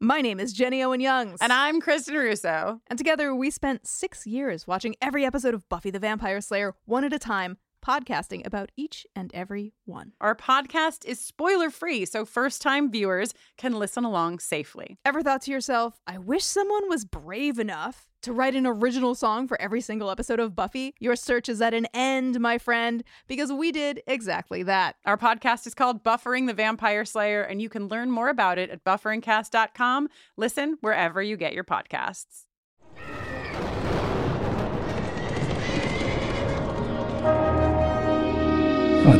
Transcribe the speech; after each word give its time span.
My 0.00 0.20
name 0.20 0.38
is 0.38 0.52
Jenny 0.52 0.80
Owen 0.80 1.00
Youngs. 1.00 1.40
And 1.40 1.52
I'm 1.52 1.80
Kristin 1.80 2.14
Russo. 2.14 2.80
And 2.86 2.96
together 2.96 3.34
we 3.34 3.50
spent 3.50 3.84
six 3.84 4.28
years 4.28 4.64
watching 4.64 4.94
every 5.02 5.24
episode 5.24 5.54
of 5.54 5.68
Buffy 5.68 5.90
the 5.90 5.98
Vampire 5.98 6.40
Slayer 6.40 6.76
one 6.84 7.02
at 7.02 7.12
a 7.12 7.18
time, 7.18 7.56
podcasting 7.84 8.46
about 8.46 8.70
each 8.76 9.06
and 9.14 9.30
every 9.34 9.72
one. 9.84 10.12
Our 10.20 10.34
podcast 10.34 11.04
is 11.04 11.20
spoiler 11.20 11.70
free, 11.70 12.04
so 12.04 12.24
first 12.24 12.62
time 12.62 12.90
viewers 12.90 13.34
can 13.56 13.78
listen 13.78 14.04
along 14.04 14.40
safely. 14.40 14.98
Ever 15.04 15.22
thought 15.22 15.42
to 15.42 15.50
yourself, 15.50 16.00
I 16.06 16.18
wish 16.18 16.44
someone 16.44 16.88
was 16.88 17.04
brave 17.04 17.58
enough 17.58 18.08
to 18.22 18.32
write 18.32 18.54
an 18.54 18.66
original 18.66 19.14
song 19.14 19.46
for 19.46 19.60
every 19.60 19.80
single 19.80 20.10
episode 20.10 20.40
of 20.40 20.56
Buffy? 20.56 20.94
Your 20.98 21.16
search 21.16 21.48
is 21.48 21.62
at 21.62 21.74
an 21.74 21.86
end, 21.94 22.40
my 22.40 22.58
friend, 22.58 23.04
because 23.26 23.52
we 23.52 23.72
did 23.72 24.02
exactly 24.06 24.62
that. 24.64 24.96
Our 25.04 25.16
podcast 25.16 25.66
is 25.66 25.74
called 25.74 26.02
Buffering 26.02 26.46
the 26.46 26.54
Vampire 26.54 27.04
Slayer, 27.04 27.42
and 27.42 27.62
you 27.62 27.68
can 27.68 27.88
learn 27.88 28.10
more 28.10 28.28
about 28.28 28.58
it 28.58 28.70
at 28.70 28.84
bufferingcast.com. 28.84 30.08
Listen 30.36 30.78
wherever 30.80 31.22
you 31.22 31.36
get 31.36 31.52
your 31.52 31.64
podcasts. 31.64 32.47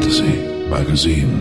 Fantasy 0.08 0.68
Magazine. 0.70 1.38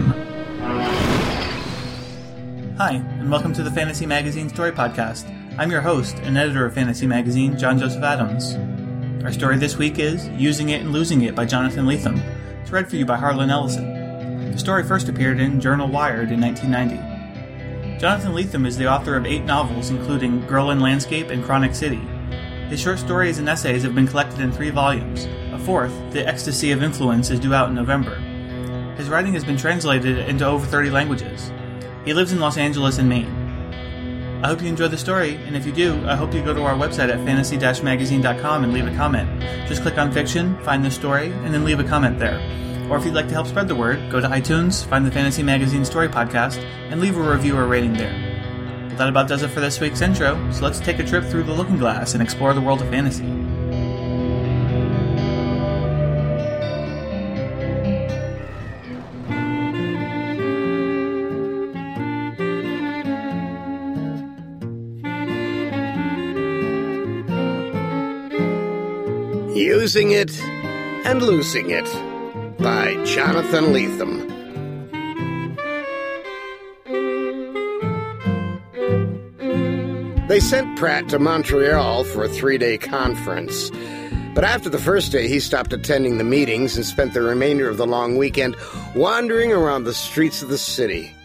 Hi, 2.77 2.95
and 2.95 3.31
welcome 3.31 3.53
to 3.53 3.63
the 3.63 3.71
Fantasy 3.71 4.05
Magazine 4.05 4.49
Story 4.49 4.73
Podcast. 4.73 5.25
I'm 5.57 5.71
your 5.71 5.79
host 5.79 6.17
and 6.17 6.37
editor 6.37 6.65
of 6.65 6.73
Fantasy 6.73 7.07
Magazine, 7.07 7.57
John 7.57 7.79
Joseph 7.79 8.03
Adams. 8.03 8.55
Our 9.23 9.31
story 9.31 9.55
this 9.55 9.77
week 9.77 9.99
is 9.99 10.27
Using 10.31 10.67
It 10.67 10.81
and 10.81 10.91
Losing 10.91 11.21
It 11.21 11.33
by 11.33 11.45
Jonathan 11.45 11.85
Lethem. 11.85 12.21
It's 12.61 12.69
read 12.69 12.89
for 12.89 12.97
you 12.97 13.05
by 13.05 13.15
Harlan 13.15 13.49
Ellison. 13.49 14.51
The 14.51 14.57
story 14.57 14.83
first 14.83 15.07
appeared 15.07 15.39
in 15.39 15.61
Journal 15.61 15.87
Wired 15.87 16.29
in 16.29 16.41
1990. 16.41 17.99
Jonathan 17.99 18.33
Lethem 18.33 18.67
is 18.67 18.75
the 18.75 18.91
author 18.91 19.15
of 19.15 19.25
eight 19.25 19.45
novels, 19.45 19.91
including 19.91 20.45
Girl 20.45 20.71
in 20.71 20.81
Landscape 20.81 21.29
and 21.29 21.41
Chronic 21.41 21.73
City. 21.73 22.01
His 22.67 22.81
short 22.81 22.99
stories 22.99 23.39
and 23.39 23.47
essays 23.47 23.83
have 23.83 23.95
been 23.95 24.07
collected 24.07 24.41
in 24.41 24.51
three 24.51 24.71
volumes. 24.71 25.23
A 25.53 25.57
fourth, 25.57 25.93
The 26.11 26.27
Ecstasy 26.27 26.71
of 26.73 26.83
Influence, 26.83 27.29
is 27.29 27.39
due 27.39 27.53
out 27.53 27.69
in 27.69 27.75
November. 27.75 28.21
His 28.97 29.09
writing 29.09 29.33
has 29.33 29.45
been 29.45 29.57
translated 29.57 30.17
into 30.27 30.45
over 30.45 30.65
30 30.65 30.89
languages. 30.89 31.51
He 32.03 32.13
lives 32.13 32.31
in 32.31 32.39
Los 32.39 32.57
Angeles 32.57 32.97
and 32.97 33.07
Maine. 33.07 34.41
I 34.43 34.47
hope 34.47 34.61
you 34.61 34.67
enjoyed 34.67 34.91
the 34.91 34.97
story, 34.97 35.35
and 35.45 35.55
if 35.55 35.65
you 35.65 35.71
do, 35.71 36.03
I 36.07 36.15
hope 36.15 36.33
you 36.33 36.43
go 36.43 36.53
to 36.53 36.63
our 36.63 36.75
website 36.75 37.09
at 37.09 37.23
fantasy-magazine.com 37.25 38.63
and 38.63 38.73
leave 38.73 38.87
a 38.87 38.95
comment. 38.95 39.41
Just 39.67 39.81
click 39.81 39.97
on 39.97 40.11
fiction, 40.11 40.57
find 40.63 40.83
the 40.83 40.91
story, 40.91 41.31
and 41.31 41.53
then 41.53 41.63
leave 41.63 41.79
a 41.79 41.83
comment 41.83 42.19
there. 42.19 42.39
Or 42.89 42.97
if 42.97 43.05
you'd 43.05 43.13
like 43.13 43.27
to 43.27 43.33
help 43.33 43.47
spread 43.47 43.67
the 43.67 43.75
word, 43.75 44.11
go 44.11 44.19
to 44.19 44.27
iTunes, 44.27 44.85
find 44.85 45.05
the 45.05 45.11
Fantasy 45.11 45.43
Magazine 45.43 45.85
Story 45.85 46.07
Podcast, 46.07 46.57
and 46.89 47.01
leave 47.01 47.17
a 47.17 47.21
review 47.21 47.57
or 47.57 47.67
rating 47.67 47.93
there. 47.93 48.13
Well, 48.87 48.97
that 48.97 49.09
about 49.09 49.27
does 49.27 49.43
it 49.43 49.49
for 49.49 49.59
this 49.59 49.79
week's 49.79 50.01
intro, 50.01 50.51
so 50.51 50.63
let's 50.63 50.79
take 50.79 50.99
a 50.99 51.03
trip 51.03 51.25
through 51.25 51.43
the 51.43 51.53
looking 51.53 51.77
glass 51.77 52.13
and 52.13 52.23
explore 52.23 52.53
the 52.53 52.61
world 52.61 52.81
of 52.81 52.89
fantasy. 52.89 53.25
Using 69.87 70.11
It 70.11 70.37
and 71.05 71.21
Losing 71.21 71.69
It 71.69 71.85
by 72.59 73.01
Jonathan 73.05 73.67
Lethem. 73.67 74.27
They 80.27 80.41
sent 80.41 80.77
Pratt 80.77 81.07
to 81.07 81.19
Montreal 81.19 82.03
for 82.03 82.25
a 82.25 82.27
three 82.27 82.57
day 82.57 82.77
conference. 82.77 83.71
But 84.35 84.43
after 84.43 84.69
the 84.69 84.77
first 84.77 85.13
day, 85.13 85.29
he 85.29 85.39
stopped 85.39 85.71
attending 85.71 86.17
the 86.17 86.25
meetings 86.25 86.75
and 86.75 86.85
spent 86.85 87.13
the 87.13 87.21
remainder 87.21 87.69
of 87.69 87.77
the 87.77 87.87
long 87.87 88.17
weekend 88.17 88.57
wandering 88.93 89.53
around 89.53 89.85
the 89.85 89.93
streets 89.93 90.41
of 90.41 90.49
the 90.49 90.57
city. 90.57 91.15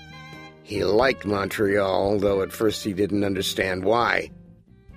He 0.62 0.84
liked 0.84 1.26
Montreal, 1.26 2.20
though 2.20 2.42
at 2.42 2.52
first 2.52 2.84
he 2.84 2.92
didn't 2.92 3.24
understand 3.24 3.82
why. 3.82 4.30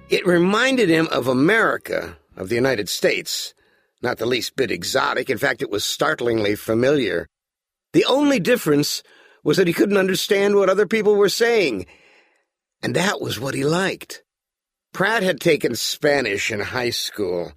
It 0.09 0.27
reminded 0.27 0.87
him 0.87 1.07
of 1.11 1.27
America, 1.27 2.15
of 2.35 2.50
the 2.50 2.56
United 2.56 2.90
States. 2.90 3.53
Not 4.01 4.18
the 4.18 4.25
least 4.25 4.56
bit 4.56 4.72
exotic. 4.72 5.29
In 5.29 5.38
fact, 5.38 5.62
it 5.62 5.69
was 5.69 5.84
startlingly 5.84 6.56
familiar. 6.56 7.28
The 7.94 8.06
only 8.06 8.40
difference 8.40 9.03
was 9.44 9.57
that 9.57 9.68
he 9.68 9.73
couldn't 9.73 9.97
understand 9.97 10.56
what 10.56 10.69
other 10.69 10.85
people 10.85 11.16
were 11.16 11.29
saying. 11.29 11.85
And 12.81 12.95
that 12.95 13.22
was 13.22 13.40
what 13.40 13.53
he 13.53 13.63
liked. 13.63 14.24
Pratt 14.94 15.24
had 15.24 15.40
taken 15.40 15.75
Spanish 15.75 16.51
in 16.51 16.59
high 16.59 16.90
school. 16.90 17.51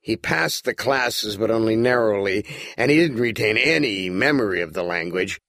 He 0.00 0.16
passed 0.16 0.64
the 0.64 0.74
classes, 0.74 1.36
but 1.36 1.50
only 1.50 1.76
narrowly, 1.76 2.46
and 2.76 2.90
he 2.90 2.96
didn't 2.96 3.18
retain 3.18 3.56
any 3.56 4.08
memory 4.08 4.60
of 4.60 4.72
the 4.72 4.82
language. 4.82 5.40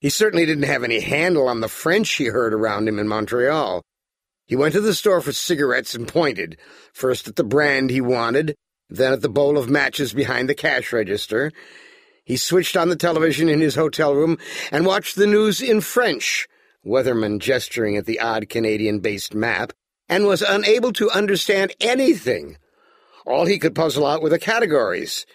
He 0.00 0.08
certainly 0.08 0.46
didn't 0.46 0.64
have 0.64 0.82
any 0.82 1.00
handle 1.00 1.48
on 1.48 1.60
the 1.60 1.68
French 1.68 2.10
he 2.14 2.26
heard 2.26 2.54
around 2.54 2.88
him 2.88 2.98
in 2.98 3.08
Montreal. 3.08 3.82
He 4.50 4.56
went 4.56 4.74
to 4.74 4.80
the 4.80 4.94
store 4.94 5.20
for 5.20 5.30
cigarettes 5.30 5.94
and 5.94 6.08
pointed, 6.08 6.58
first 6.92 7.28
at 7.28 7.36
the 7.36 7.44
brand 7.44 7.88
he 7.88 8.00
wanted, 8.00 8.56
then 8.88 9.12
at 9.12 9.22
the 9.22 9.28
bowl 9.28 9.56
of 9.56 9.70
matches 9.70 10.12
behind 10.12 10.48
the 10.48 10.56
cash 10.56 10.92
register. 10.92 11.52
He 12.24 12.36
switched 12.36 12.76
on 12.76 12.88
the 12.88 12.96
television 12.96 13.48
in 13.48 13.60
his 13.60 13.76
hotel 13.76 14.12
room 14.12 14.38
and 14.72 14.84
watched 14.84 15.14
the 15.14 15.28
news 15.28 15.62
in 15.62 15.80
French, 15.80 16.48
Weatherman 16.84 17.38
gesturing 17.38 17.96
at 17.96 18.06
the 18.06 18.18
odd 18.18 18.48
Canadian-based 18.48 19.36
map, 19.36 19.72
and 20.08 20.26
was 20.26 20.42
unable 20.42 20.92
to 20.94 21.12
understand 21.12 21.72
anything. 21.80 22.56
All 23.24 23.46
he 23.46 23.60
could 23.60 23.76
puzzle 23.76 24.04
out 24.04 24.20
were 24.20 24.30
the 24.30 24.38
categories. 24.40 25.26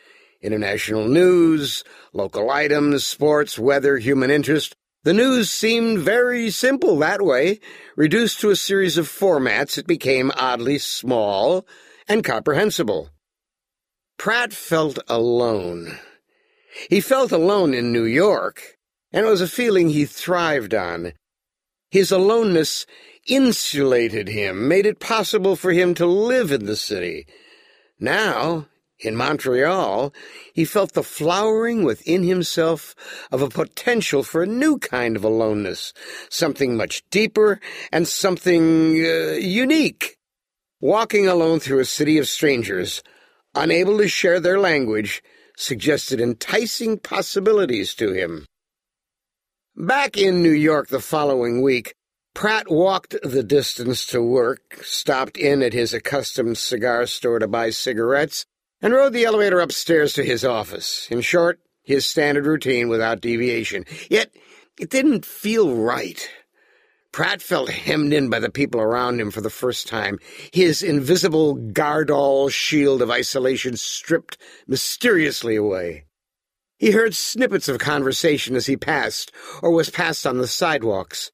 International 0.42 1.08
news, 1.08 1.86
local 2.12 2.52
items, 2.52 3.08
sports, 3.08 3.58
weather, 3.58 3.98
human 3.98 4.30
interest. 4.30 4.76
The 5.06 5.14
news 5.14 5.52
seemed 5.52 6.00
very 6.00 6.50
simple 6.50 6.98
that 6.98 7.22
way. 7.22 7.60
Reduced 7.96 8.40
to 8.40 8.50
a 8.50 8.56
series 8.56 8.98
of 8.98 9.08
formats, 9.08 9.78
it 9.78 9.86
became 9.86 10.32
oddly 10.36 10.80
small 10.80 11.68
and 12.08 12.24
comprehensible. 12.24 13.12
Pratt 14.18 14.52
felt 14.52 14.98
alone. 15.08 16.00
He 16.90 17.02
felt 17.02 17.32
alone 17.32 17.76
in 17.76 17.94
New 17.94 18.06
York, 18.06 18.80
and 19.14 19.28
it 19.28 19.30
was 19.30 19.42
a 19.42 19.48
feeling 19.48 19.90
he 19.90 20.06
thrived 20.06 20.74
on. 20.74 21.14
His 21.92 22.12
aloneness 22.12 22.88
insulated 23.28 24.28
him, 24.28 24.68
made 24.68 24.88
it 24.88 25.00
possible 25.00 25.56
for 25.56 25.72
him 25.72 25.94
to 25.94 26.08
live 26.08 26.52
in 26.52 26.66
the 26.66 26.76
city. 26.76 27.28
Now, 28.00 28.66
in 29.00 29.16
Montreal, 29.16 30.14
he 30.54 30.66
felt 30.66 30.94
the 30.94 31.04
flowering 31.04 31.84
within 31.84 32.24
himself 32.24 32.96
of 33.32 33.42
a 33.42 33.50
potential 33.50 34.24
for 34.24 34.44
a 34.44 34.48
new 34.48 34.78
kind 34.78 35.16
of 35.16 35.24
aloneness, 35.24 35.94
something 36.30 36.78
much 36.78 37.04
deeper 37.10 37.60
and 37.92 38.08
something 38.08 38.96
uh, 39.06 39.34
unique. 39.34 40.18
Walking 40.80 41.28
alone 41.28 41.60
through 41.60 41.80
a 41.80 41.86
city 41.86 42.18
of 42.18 42.28
strangers, 42.28 43.02
unable 43.54 43.98
to 43.98 44.08
share 44.08 44.40
their 44.40 44.60
language, 44.60 45.24
suggested 45.58 46.22
enticing 46.22 47.00
possibilities 47.00 47.96
to 47.96 48.12
him. 48.12 48.46
Back 49.76 50.18
in 50.18 50.42
New 50.42 50.52
York 50.52 50.88
the 50.88 51.00
following 51.00 51.62
week, 51.62 51.96
Pratt 52.34 52.70
walked 52.70 53.16
the 53.24 53.44
distance 53.44 54.06
to 54.08 54.22
work, 54.22 54.80
stopped 54.84 55.38
in 55.38 55.62
at 55.62 55.74
his 55.74 55.94
accustomed 55.94 56.58
cigar 56.58 57.08
store 57.08 57.40
to 57.40 57.48
buy 57.48 57.70
cigarettes, 57.70 58.46
and 58.86 58.94
rode 58.94 59.14
the 59.14 59.26
elevator 59.26 59.62
upstairs 59.62 60.14
to 60.14 60.24
his 60.24 60.46
office. 60.46 61.08
In 61.10 61.22
short, 61.22 61.60
his 61.82 62.06
standard 62.06 62.46
routine 62.46 62.88
without 62.88 63.20
deviation. 63.20 63.84
Yet, 64.12 64.30
it 64.80 64.92
didn't 64.92 65.26
feel 65.26 65.76
right. 65.76 66.30
Pratt 67.12 67.42
felt 67.42 67.72
hemmed 67.72 68.14
in 68.14 68.30
by 68.30 68.40
the 68.40 68.52
people 68.52 68.80
around 68.80 69.20
him 69.20 69.32
for 69.32 69.42
the 69.42 69.50
first 69.50 69.88
time, 69.88 70.20
his 70.54 70.84
invisible 70.84 71.56
Gardol 71.58 72.52
shield 72.52 73.02
of 73.02 73.10
isolation 73.10 73.76
stripped 73.76 74.38
mysteriously 74.68 75.56
away. 75.56 76.06
He 76.78 76.92
heard 76.92 77.16
snippets 77.16 77.68
of 77.68 77.80
conversation 77.80 78.56
as 78.56 78.68
he 78.68 78.78
passed, 78.78 79.32
or 79.64 79.72
was 79.72 79.90
passed 79.90 80.28
on 80.28 80.38
the 80.38 80.48
sidewalks, 80.48 81.32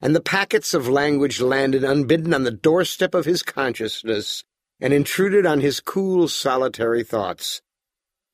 and 0.00 0.16
the 0.16 0.22
packets 0.22 0.72
of 0.72 0.88
language 0.88 1.42
landed 1.42 1.84
unbidden 1.84 2.32
on 2.32 2.44
the 2.44 2.50
doorstep 2.50 3.14
of 3.14 3.26
his 3.26 3.42
consciousness 3.42 4.42
and 4.80 4.92
intruded 4.92 5.46
on 5.46 5.60
his 5.60 5.80
cool, 5.80 6.28
solitary 6.28 7.02
thoughts. 7.02 7.62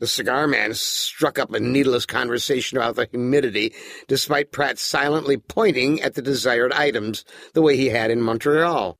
The 0.00 0.06
cigar 0.06 0.46
man 0.46 0.72
struck 0.72 1.38
up 1.38 1.52
a 1.52 1.60
needless 1.60 2.06
conversation 2.06 2.78
about 2.78 2.96
the 2.96 3.06
humidity, 3.10 3.74
despite 4.08 4.50
Pratt 4.50 4.78
silently 4.78 5.36
pointing 5.36 6.00
at 6.00 6.14
the 6.14 6.22
desired 6.22 6.72
items, 6.72 7.24
the 7.52 7.60
way 7.60 7.76
he 7.76 7.88
had 7.88 8.10
in 8.10 8.22
Montreal. 8.22 8.96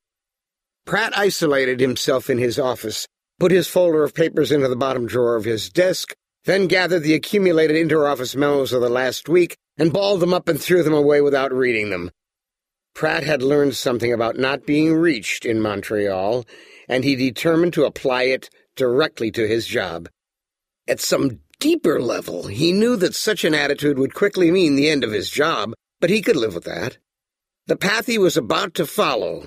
Pratt 0.84 1.16
isolated 1.16 1.80
himself 1.80 2.28
in 2.28 2.36
his 2.36 2.58
office, 2.58 3.08
put 3.38 3.50
his 3.50 3.66
folder 3.66 4.04
of 4.04 4.14
papers 4.14 4.52
into 4.52 4.68
the 4.68 4.76
bottom 4.76 5.06
drawer 5.06 5.36
of 5.36 5.46
his 5.46 5.70
desk, 5.70 6.14
then 6.44 6.66
gathered 6.66 7.02
the 7.02 7.14
accumulated 7.14 7.76
inter-office 7.76 8.36
memos 8.36 8.72
of 8.72 8.82
the 8.82 8.88
last 8.90 9.28
week 9.28 9.56
and 9.78 9.92
balled 9.92 10.20
them 10.20 10.34
up 10.34 10.48
and 10.48 10.60
threw 10.60 10.82
them 10.82 10.92
away 10.92 11.22
without 11.22 11.52
reading 11.52 11.88
them. 11.88 12.10
Pratt 12.94 13.22
had 13.22 13.42
learned 13.42 13.74
something 13.74 14.12
about 14.12 14.36
not 14.36 14.66
being 14.66 14.94
reached 14.94 15.46
in 15.46 15.60
Montreal, 15.60 16.44
and 16.90 17.04
he 17.04 17.14
determined 17.14 17.72
to 17.72 17.84
apply 17.84 18.24
it 18.24 18.50
directly 18.74 19.30
to 19.30 19.46
his 19.46 19.64
job. 19.64 20.08
At 20.88 21.00
some 21.00 21.38
deeper 21.60 22.00
level, 22.00 22.48
he 22.48 22.72
knew 22.72 22.96
that 22.96 23.14
such 23.14 23.44
an 23.44 23.54
attitude 23.54 23.96
would 23.96 24.12
quickly 24.12 24.50
mean 24.50 24.74
the 24.74 24.88
end 24.88 25.04
of 25.04 25.12
his 25.12 25.30
job, 25.30 25.72
but 26.00 26.10
he 26.10 26.20
could 26.20 26.34
live 26.34 26.54
with 26.54 26.64
that. 26.64 26.98
The 27.68 27.76
path 27.76 28.06
he 28.06 28.18
was 28.18 28.36
about 28.36 28.74
to 28.74 28.86
follow 28.86 29.46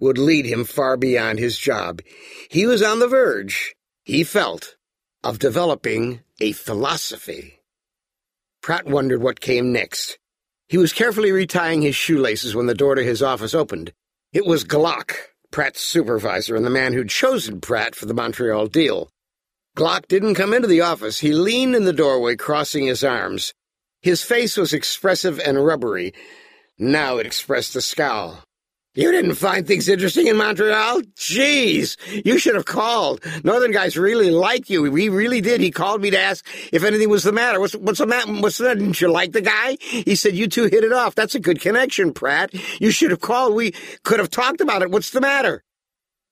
would 0.00 0.16
lead 0.16 0.46
him 0.46 0.64
far 0.64 0.96
beyond 0.96 1.38
his 1.38 1.58
job. 1.58 2.00
He 2.50 2.64
was 2.64 2.82
on 2.82 3.00
the 3.00 3.08
verge, 3.08 3.74
he 4.04 4.24
felt, 4.24 4.76
of 5.22 5.38
developing 5.38 6.20
a 6.40 6.52
philosophy. 6.52 7.60
Pratt 8.62 8.86
wondered 8.86 9.22
what 9.22 9.40
came 9.40 9.72
next. 9.72 10.18
He 10.70 10.78
was 10.78 10.94
carefully 10.94 11.30
retying 11.30 11.82
his 11.82 11.96
shoelaces 11.96 12.54
when 12.54 12.66
the 12.66 12.74
door 12.74 12.94
to 12.94 13.02
his 13.02 13.22
office 13.22 13.54
opened. 13.54 13.92
It 14.32 14.46
was 14.46 14.64
Glock, 14.64 15.12
Pratt's 15.50 15.80
supervisor 15.80 16.56
and 16.56 16.64
the 16.64 16.70
man 16.70 16.92
who'd 16.92 17.08
chosen 17.08 17.60
Pratt 17.60 17.94
for 17.94 18.06
the 18.06 18.14
Montreal 18.14 18.66
deal. 18.66 19.08
Glock 19.76 20.08
didn't 20.08 20.34
come 20.34 20.52
into 20.52 20.68
the 20.68 20.80
office. 20.80 21.20
He 21.20 21.32
leaned 21.32 21.74
in 21.74 21.84
the 21.84 21.92
doorway, 21.92 22.36
crossing 22.36 22.86
his 22.86 23.04
arms. 23.04 23.54
His 24.02 24.22
face 24.22 24.56
was 24.56 24.72
expressive 24.72 25.38
and 25.38 25.64
rubbery. 25.64 26.12
Now 26.78 27.18
it 27.18 27.26
expressed 27.26 27.76
a 27.76 27.80
scowl. 27.80 28.42
You 28.98 29.12
didn't 29.12 29.36
find 29.36 29.64
things 29.64 29.88
interesting 29.88 30.26
in 30.26 30.36
Montreal? 30.36 31.02
Jeez, 31.14 31.96
you 32.24 32.36
should 32.36 32.56
have 32.56 32.64
called. 32.64 33.24
Northern 33.44 33.70
guys 33.70 33.96
really 33.96 34.32
like 34.32 34.68
you. 34.68 34.92
He 34.92 35.08
really 35.08 35.40
did. 35.40 35.60
He 35.60 35.70
called 35.70 36.02
me 36.02 36.10
to 36.10 36.18
ask 36.18 36.44
if 36.72 36.82
anything 36.82 37.08
was 37.08 37.22
the 37.22 37.30
matter. 37.30 37.60
What's, 37.60 37.76
what's 37.76 38.00
the 38.00 38.06
matter? 38.06 38.32
What's 38.32 38.58
the 38.58 38.74
Didn't 38.74 39.00
you 39.00 39.12
like 39.12 39.30
the 39.30 39.40
guy? 39.40 39.76
He 39.78 40.16
said 40.16 40.34
you 40.34 40.48
two 40.48 40.64
hit 40.64 40.82
it 40.82 40.92
off. 40.92 41.14
That's 41.14 41.36
a 41.36 41.38
good 41.38 41.60
connection, 41.60 42.12
Pratt. 42.12 42.52
You 42.80 42.90
should 42.90 43.12
have 43.12 43.20
called. 43.20 43.54
We 43.54 43.70
could 44.02 44.18
have 44.18 44.30
talked 44.30 44.60
about 44.60 44.82
it. 44.82 44.90
What's 44.90 45.10
the 45.10 45.20
matter? 45.20 45.62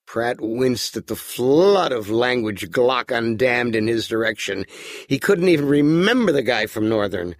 Pratt 0.05 0.41
winced 0.41 0.97
at 0.97 1.07
the 1.07 1.15
flood 1.15 1.93
of 1.93 2.09
language 2.09 2.69
Glock 2.69 3.05
undammed 3.05 3.75
in 3.75 3.87
his 3.87 4.09
direction. 4.09 4.65
He 5.07 5.19
couldn't 5.19 5.47
even 5.47 5.67
remember 5.69 6.33
the 6.33 6.43
guy 6.43 6.65
from 6.65 6.89
Northern. 6.89 7.37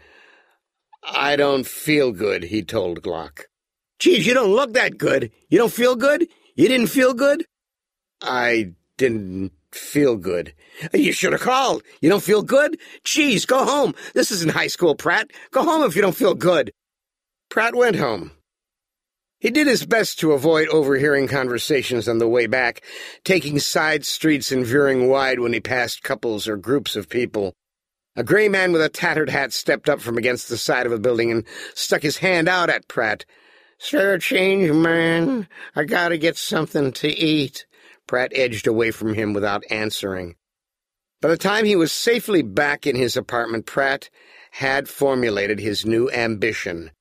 I 1.04 1.36
don't 1.36 1.68
feel 1.68 2.14
good, 2.14 2.44
he 2.44 2.64
told 2.64 3.02
Glock. 3.02 3.42
Geez, 4.00 4.26
you 4.28 4.34
don't 4.34 4.54
look 4.56 4.74
that 4.74 4.98
good. 4.98 5.32
You 5.50 5.58
don't 5.58 5.74
feel 5.74 5.96
good? 5.96 6.28
You 6.56 6.68
didn't 6.68 6.88
feel 6.88 7.14
good? 7.14 7.46
I 8.22 8.74
didn't 8.98 9.52
feel 9.72 10.18
good. 10.18 10.54
You 10.94 11.12
should 11.12 11.34
have 11.34 11.42
called. 11.42 11.84
You 12.02 12.10
don't 12.10 12.24
feel 12.24 12.44
good? 12.44 12.80
Geez, 13.04 13.46
go 13.46 13.64
home. 13.66 13.96
This 14.14 14.32
isn't 14.32 14.52
high 14.52 14.68
school, 14.68 14.96
Pratt. 14.96 15.32
Go 15.52 15.64
home 15.64 15.84
if 15.84 15.96
you 15.96 16.02
don't 16.02 16.16
feel 16.16 16.36
good. 16.36 16.72
Pratt 17.50 17.76
went 17.76 17.96
home. 17.96 18.32
He 19.40 19.52
did 19.52 19.68
his 19.68 19.86
best 19.86 20.20
to 20.20 20.32
avoid 20.32 20.68
overhearing 20.70 21.28
conversations 21.28 22.08
on 22.08 22.18
the 22.18 22.28
way 22.28 22.48
back, 22.48 22.82
taking 23.24 23.60
side 23.60 24.04
streets 24.04 24.52
and 24.52 24.66
veering 24.66 25.10
wide 25.10 25.40
when 25.40 25.54
he 25.54 25.60
passed 25.60 26.02
couples 26.02 26.48
or 26.48 26.58
groups 26.58 26.96
of 26.96 27.08
people. 27.08 27.54
A 28.16 28.24
gray 28.24 28.50
man 28.50 28.72
with 28.72 28.82
a 28.82 28.90
tattered 28.90 29.30
hat 29.30 29.54
stepped 29.54 29.88
up 29.90 30.02
from 30.02 30.18
against 30.18 30.50
the 30.50 30.58
side 30.58 30.88
of 30.88 30.92
a 30.92 30.98
building 30.98 31.30
and 31.32 31.46
stuck 31.76 32.02
his 32.02 32.18
hand 32.18 32.50
out 32.50 32.72
at 32.72 32.88
Pratt. 32.88 33.26
Spare 33.80 34.18
change, 34.18 34.72
man. 34.72 35.48
I 35.76 35.84
gotta 35.84 36.18
get 36.18 36.38
something 36.38 36.92
to 36.94 37.08
eat. 37.08 37.66
Pratt 38.08 38.32
edged 38.34 38.68
away 38.68 38.92
from 38.92 39.14
him 39.14 39.34
without 39.34 39.64
answering. 39.70 40.36
By 41.22 41.30
the 41.30 41.38
time 41.38 41.66
he 41.66 41.76
was 41.76 41.92
safely 41.92 42.42
back 42.42 42.88
in 42.88 42.96
his 42.96 43.18
apartment, 43.18 43.66
Pratt 43.66 44.10
had 44.52 44.88
formulated 44.90 45.60
his 45.60 45.86
new 45.86 46.10
ambition. 46.12 46.92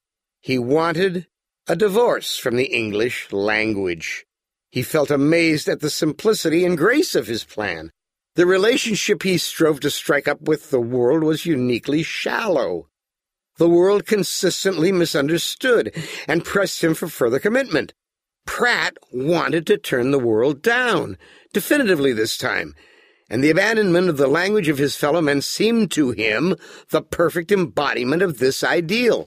He 0.40 0.58
wanted 0.58 1.26
a 1.67 1.76
divorce 1.76 2.37
from 2.37 2.56
the 2.56 2.67
English 2.67 3.32
language. 3.32 4.26
He 4.70 4.82
felt 4.82 5.11
amazed 5.11 5.69
at 5.69 5.81
the 5.81 5.90
simplicity 5.90 6.64
and 6.64 6.76
grace 6.76 7.14
of 7.14 7.26
his 7.26 7.44
plan. 7.44 7.90
The 8.34 8.46
relationship 8.46 9.23
he 9.23 9.38
strove 9.38 9.81
to 9.81 9.90
strike 9.90 10.28
up 10.28 10.43
with 10.43 10.70
the 10.70 10.81
world 10.81 11.23
was 11.23 11.46
uniquely 11.46 12.02
shallow. 12.02 12.88
The 13.58 13.69
world 13.69 14.06
consistently 14.06 14.93
misunderstood 14.93 15.94
and 16.29 16.44
pressed 16.44 16.85
him 16.85 16.94
for 16.94 17.08
further 17.08 17.38
commitment. 17.38 17.94
Pratt 18.47 18.97
wanted 19.12 19.67
to 19.67 19.79
turn 19.79 20.11
the 20.11 20.19
world 20.19 20.62
down, 20.62 21.19
definitively 21.53 22.12
this 22.12 22.38
time, 22.38 22.75
and 23.28 23.42
the 23.42 23.50
abandonment 23.50 24.09
of 24.09 24.19
the 24.19 24.28
language 24.28 24.69
of 24.69 24.78
his 24.78 24.97
fellow 24.97 25.21
men 25.21 25.42
seemed 25.42 25.90
to 25.92 26.11
him 26.11 26.54
the 26.90 27.02
perfect 27.02 27.50
embodiment 27.50 28.23
of 28.23 28.38
this 28.38 28.62
ideal. 28.62 29.26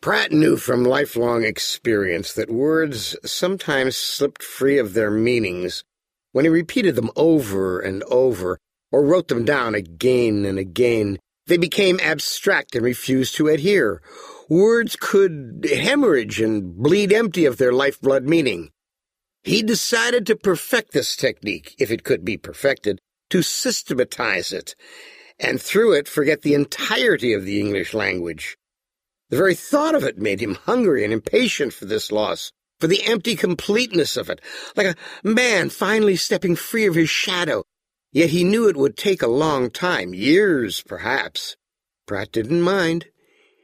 Pratt 0.00 0.30
knew 0.32 0.56
from 0.56 0.84
lifelong 0.84 1.42
experience 1.44 2.32
that 2.32 2.50
words 2.50 3.16
sometimes 3.24 3.96
slipped 3.96 4.42
free 4.42 4.78
of 4.78 4.94
their 4.94 5.10
meanings 5.10 5.84
when 6.32 6.44
he 6.44 6.48
repeated 6.48 6.94
them 6.94 7.10
over 7.16 7.80
and 7.80 8.02
over, 8.04 8.58
or 8.92 9.04
wrote 9.04 9.28
them 9.28 9.44
down 9.44 9.74
again 9.74 10.44
and 10.44 10.58
again. 10.58 11.18
They 11.46 11.56
became 11.56 12.00
abstract 12.02 12.74
and 12.74 12.84
refused 12.84 13.36
to 13.36 13.48
adhere. 13.48 14.02
Words 14.48 14.96
could 14.98 15.68
hemorrhage 15.72 16.40
and 16.40 16.76
bleed 16.76 17.12
empty 17.12 17.44
of 17.44 17.56
their 17.56 17.72
lifeblood 17.72 18.24
meaning. 18.24 18.70
He 19.44 19.62
decided 19.62 20.26
to 20.26 20.36
perfect 20.36 20.92
this 20.92 21.14
technique, 21.14 21.76
if 21.78 21.92
it 21.92 22.02
could 22.02 22.24
be 22.24 22.36
perfected, 22.36 23.00
to 23.30 23.42
systematize 23.42 24.52
it, 24.52 24.74
and 25.38 25.62
through 25.62 25.92
it 25.92 26.08
forget 26.08 26.42
the 26.42 26.54
entirety 26.54 27.32
of 27.32 27.44
the 27.44 27.60
English 27.60 27.94
language. 27.94 28.56
The 29.30 29.36
very 29.36 29.54
thought 29.54 29.94
of 29.94 30.04
it 30.04 30.18
made 30.18 30.40
him 30.40 30.54
hungry 30.54 31.04
and 31.04 31.12
impatient 31.12 31.72
for 31.72 31.84
this 31.84 32.10
loss, 32.10 32.52
for 32.80 32.86
the 32.88 33.04
empty 33.04 33.36
completeness 33.36 34.16
of 34.16 34.30
it, 34.30 34.40
like 34.76 34.86
a 34.86 35.28
man 35.28 35.70
finally 35.70 36.16
stepping 36.16 36.56
free 36.56 36.86
of 36.86 36.94
his 36.94 37.10
shadow. 37.10 37.64
Yet 38.12 38.30
he 38.30 38.44
knew 38.44 38.68
it 38.68 38.76
would 38.76 38.96
take 38.96 39.22
a 39.22 39.28
long 39.28 39.70
time, 39.70 40.14
years 40.14 40.82
perhaps. 40.82 41.56
Pratt 42.06 42.32
didn't 42.32 42.62
mind. 42.62 43.06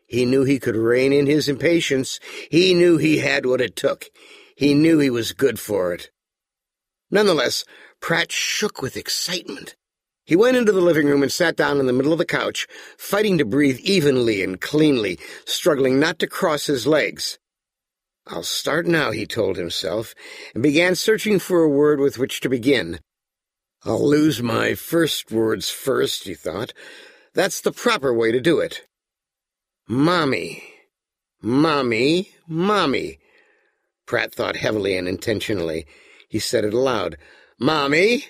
He 0.06 0.24
knew 0.26 0.44
he 0.44 0.58
could 0.58 0.76
rein 0.76 1.12
in 1.12 1.26
his 1.26 1.48
impatience. 1.48 2.20
He 2.50 2.74
knew 2.74 2.98
he 2.98 3.18
had 3.18 3.46
what 3.46 3.60
it 3.60 3.76
took. 3.76 4.06
He 4.56 4.74
knew 4.74 4.98
he 4.98 5.10
was 5.10 5.32
good 5.32 5.58
for 5.58 5.94
it. 5.94 6.10
Nonetheless, 7.10 7.64
Pratt 8.00 8.32
shook 8.32 8.82
with 8.82 8.96
excitement. 8.96 9.76
He 10.24 10.36
went 10.36 10.56
into 10.56 10.72
the 10.72 10.80
living 10.80 11.06
room 11.06 11.22
and 11.22 11.32
sat 11.32 11.56
down 11.56 11.80
in 11.80 11.86
the 11.86 11.92
middle 11.92 12.12
of 12.12 12.18
the 12.18 12.24
couch, 12.24 12.66
fighting 12.96 13.38
to 13.38 13.44
breathe 13.44 13.78
evenly 13.80 14.42
and 14.42 14.60
cleanly, 14.60 15.18
struggling 15.44 15.98
not 15.98 16.18
to 16.20 16.26
cross 16.26 16.66
his 16.66 16.86
legs. 16.86 17.38
I'll 18.26 18.44
start 18.44 18.86
now, 18.86 19.10
he 19.10 19.26
told 19.26 19.56
himself, 19.56 20.14
and 20.54 20.62
began 20.62 20.94
searching 20.94 21.38
for 21.38 21.62
a 21.62 21.68
word 21.68 21.98
with 21.98 22.18
which 22.18 22.40
to 22.40 22.48
begin. 22.48 23.00
I'll 23.84 24.08
lose 24.08 24.42
my 24.42 24.74
first 24.74 25.32
words 25.32 25.70
first, 25.70 26.24
he 26.24 26.34
thought. 26.34 26.72
That's 27.34 27.60
the 27.60 27.72
proper 27.72 28.14
way 28.14 28.30
to 28.30 28.40
do 28.40 28.60
it. 28.60 28.82
Mommy. 29.88 30.62
Mommy. 31.40 32.30
Mommy. 32.46 33.18
Pratt 34.06 34.34
thought 34.34 34.56
heavily 34.56 34.96
and 34.96 35.08
intentionally. 35.08 35.86
He 36.28 36.38
said 36.38 36.64
it 36.64 36.74
aloud. 36.74 37.16
Mommy. 37.58 38.26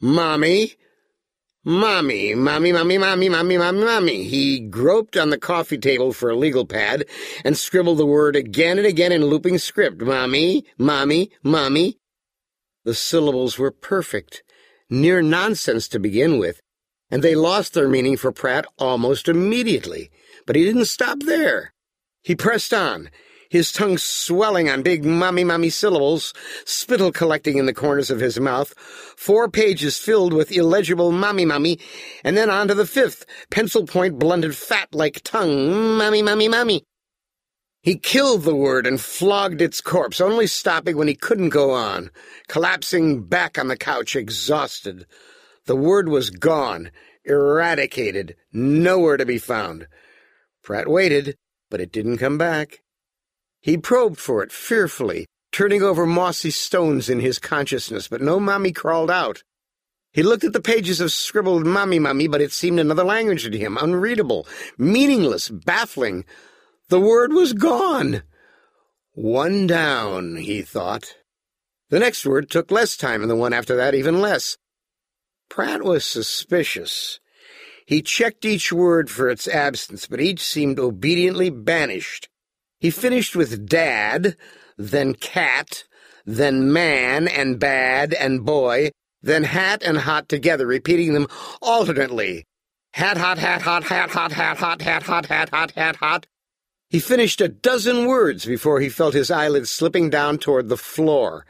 Mommy. 0.00 0.74
Mommy, 1.66 2.34
mommy, 2.34 2.72
mommy, 2.72 2.98
mommy, 2.98 3.28
mommy, 3.30 3.56
mommy, 3.56 3.84
mommy. 3.84 4.24
He 4.24 4.60
groped 4.60 5.16
on 5.16 5.30
the 5.30 5.38
coffee 5.38 5.78
table 5.78 6.12
for 6.12 6.28
a 6.28 6.36
legal 6.36 6.66
pad 6.66 7.06
and 7.42 7.56
scribbled 7.56 7.96
the 7.96 8.04
word 8.04 8.36
again 8.36 8.76
and 8.76 8.86
again 8.86 9.12
in 9.12 9.24
looping 9.24 9.56
script. 9.56 10.02
Mommy, 10.02 10.66
mommy, 10.76 11.30
mommy. 11.42 11.96
The 12.84 12.92
syllables 12.94 13.58
were 13.58 13.70
perfect 13.70 14.42
near 14.90 15.22
nonsense 15.22 15.88
to 15.88 15.98
begin 15.98 16.38
with, 16.38 16.60
and 17.10 17.22
they 17.22 17.34
lost 17.34 17.74
their 17.74 17.88
meaning 17.88 18.16
for 18.16 18.32
Pratt 18.32 18.66
almost 18.78 19.28
immediately. 19.28 20.10
But 20.46 20.56
he 20.56 20.64
didn't 20.64 20.86
stop 20.86 21.20
there. 21.20 21.72
He 22.22 22.34
pressed 22.34 22.72
on, 22.72 23.10
his 23.50 23.70
tongue 23.70 23.98
swelling 23.98 24.68
on 24.68 24.82
big 24.82 25.04
mummy 25.04 25.44
mummy 25.44 25.70
syllables, 25.70 26.34
spittle 26.64 27.12
collecting 27.12 27.56
in 27.56 27.66
the 27.66 27.72
corners 27.74 28.10
of 28.10 28.18
his 28.18 28.40
mouth, 28.40 28.74
four 29.16 29.48
pages 29.48 29.98
filled 29.98 30.32
with 30.32 30.50
illegible 30.50 31.12
mummy 31.12 31.44
mummy, 31.44 31.78
and 32.24 32.36
then 32.36 32.50
on 32.50 32.68
to 32.68 32.74
the 32.74 32.86
fifth, 32.86 33.24
pencil 33.50 33.86
point 33.86 34.18
blunted 34.18 34.56
fat 34.56 34.92
like 34.92 35.22
tongue, 35.22 35.96
mummy 35.96 36.22
mummy 36.22 36.48
mummy. 36.48 36.84
He 37.84 37.98
killed 37.98 38.44
the 38.44 38.54
word 38.56 38.86
and 38.86 38.98
flogged 38.98 39.60
its 39.60 39.82
corpse, 39.82 40.18
only 40.18 40.46
stopping 40.46 40.96
when 40.96 41.06
he 41.06 41.14
couldn't 41.14 41.50
go 41.50 41.72
on, 41.72 42.10
collapsing 42.48 43.24
back 43.24 43.58
on 43.58 43.68
the 43.68 43.76
couch, 43.76 44.16
exhausted. 44.16 45.04
The 45.66 45.76
word 45.76 46.08
was 46.08 46.30
gone, 46.30 46.90
eradicated, 47.26 48.36
nowhere 48.54 49.18
to 49.18 49.26
be 49.26 49.36
found. 49.36 49.86
Pratt 50.62 50.88
waited, 50.88 51.36
but 51.70 51.82
it 51.82 51.92
didn't 51.92 52.16
come 52.16 52.38
back. 52.38 52.80
He 53.60 53.76
probed 53.76 54.18
for 54.18 54.42
it 54.42 54.50
fearfully, 54.50 55.26
turning 55.52 55.82
over 55.82 56.06
mossy 56.06 56.50
stones 56.50 57.10
in 57.10 57.20
his 57.20 57.38
consciousness, 57.38 58.08
but 58.08 58.22
no 58.22 58.40
mummy 58.40 58.72
crawled 58.72 59.10
out. 59.10 59.42
He 60.14 60.22
looked 60.22 60.44
at 60.44 60.54
the 60.54 60.60
pages 60.60 61.02
of 61.02 61.12
scribbled 61.12 61.66
mummy 61.66 61.98
mummy, 61.98 62.28
but 62.28 62.40
it 62.40 62.52
seemed 62.52 62.80
another 62.80 63.04
language 63.04 63.44
to 63.44 63.58
him, 63.58 63.76
unreadable, 63.76 64.46
meaningless, 64.78 65.50
baffling. 65.50 66.24
The 66.88 67.00
word 67.00 67.32
was 67.32 67.52
gone. 67.52 68.22
One 69.12 69.66
down, 69.66 70.36
he 70.36 70.62
thought. 70.62 71.16
The 71.90 71.98
next 71.98 72.26
word 72.26 72.50
took 72.50 72.70
less 72.70 72.96
time, 72.96 73.22
and 73.22 73.30
the 73.30 73.36
one 73.36 73.52
after 73.52 73.76
that 73.76 73.94
even 73.94 74.20
less. 74.20 74.58
Pratt 75.48 75.82
was 75.82 76.04
suspicious. 76.04 77.20
He 77.86 78.02
checked 78.02 78.44
each 78.44 78.72
word 78.72 79.10
for 79.10 79.28
its 79.28 79.46
absence, 79.46 80.06
but 80.06 80.20
each 80.20 80.40
seemed 80.40 80.78
obediently 80.78 81.50
banished. 81.50 82.28
He 82.80 82.90
finished 82.90 83.36
with 83.36 83.68
dad, 83.68 84.36
then 84.76 85.14
cat, 85.14 85.84
then 86.26 86.72
man 86.72 87.28
and 87.28 87.58
bad 87.58 88.12
and 88.14 88.44
boy, 88.44 88.90
then 89.22 89.44
hat 89.44 89.82
and 89.82 89.98
hot 89.98 90.28
together, 90.28 90.66
repeating 90.66 91.14
them 91.14 91.28
alternately. 91.62 92.44
Hat, 92.92 93.16
hot, 93.16 93.38
hat, 93.38 93.62
hot, 93.62 93.84
hat, 93.84 94.10
hot, 94.10 94.32
hat, 94.32 94.58
hot, 94.58 94.82
hat, 94.82 95.02
hot, 95.04 95.26
hat, 95.26 95.48
hot, 95.50 95.70
hat, 95.72 95.96
hot. 95.96 96.26
He 96.94 97.00
finished 97.00 97.40
a 97.40 97.48
dozen 97.48 98.06
words 98.06 98.44
before 98.44 98.78
he 98.78 98.88
felt 98.88 99.14
his 99.14 99.28
eyelids 99.28 99.68
slipping 99.68 100.10
down 100.10 100.38
toward 100.38 100.68
the 100.68 100.76
floor, 100.76 101.44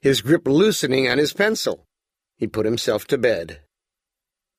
his 0.00 0.22
grip 0.22 0.44
loosening 0.44 1.08
on 1.08 1.18
his 1.18 1.32
pencil. 1.32 1.86
He 2.36 2.48
put 2.48 2.66
himself 2.66 3.06
to 3.06 3.16
bed. 3.16 3.60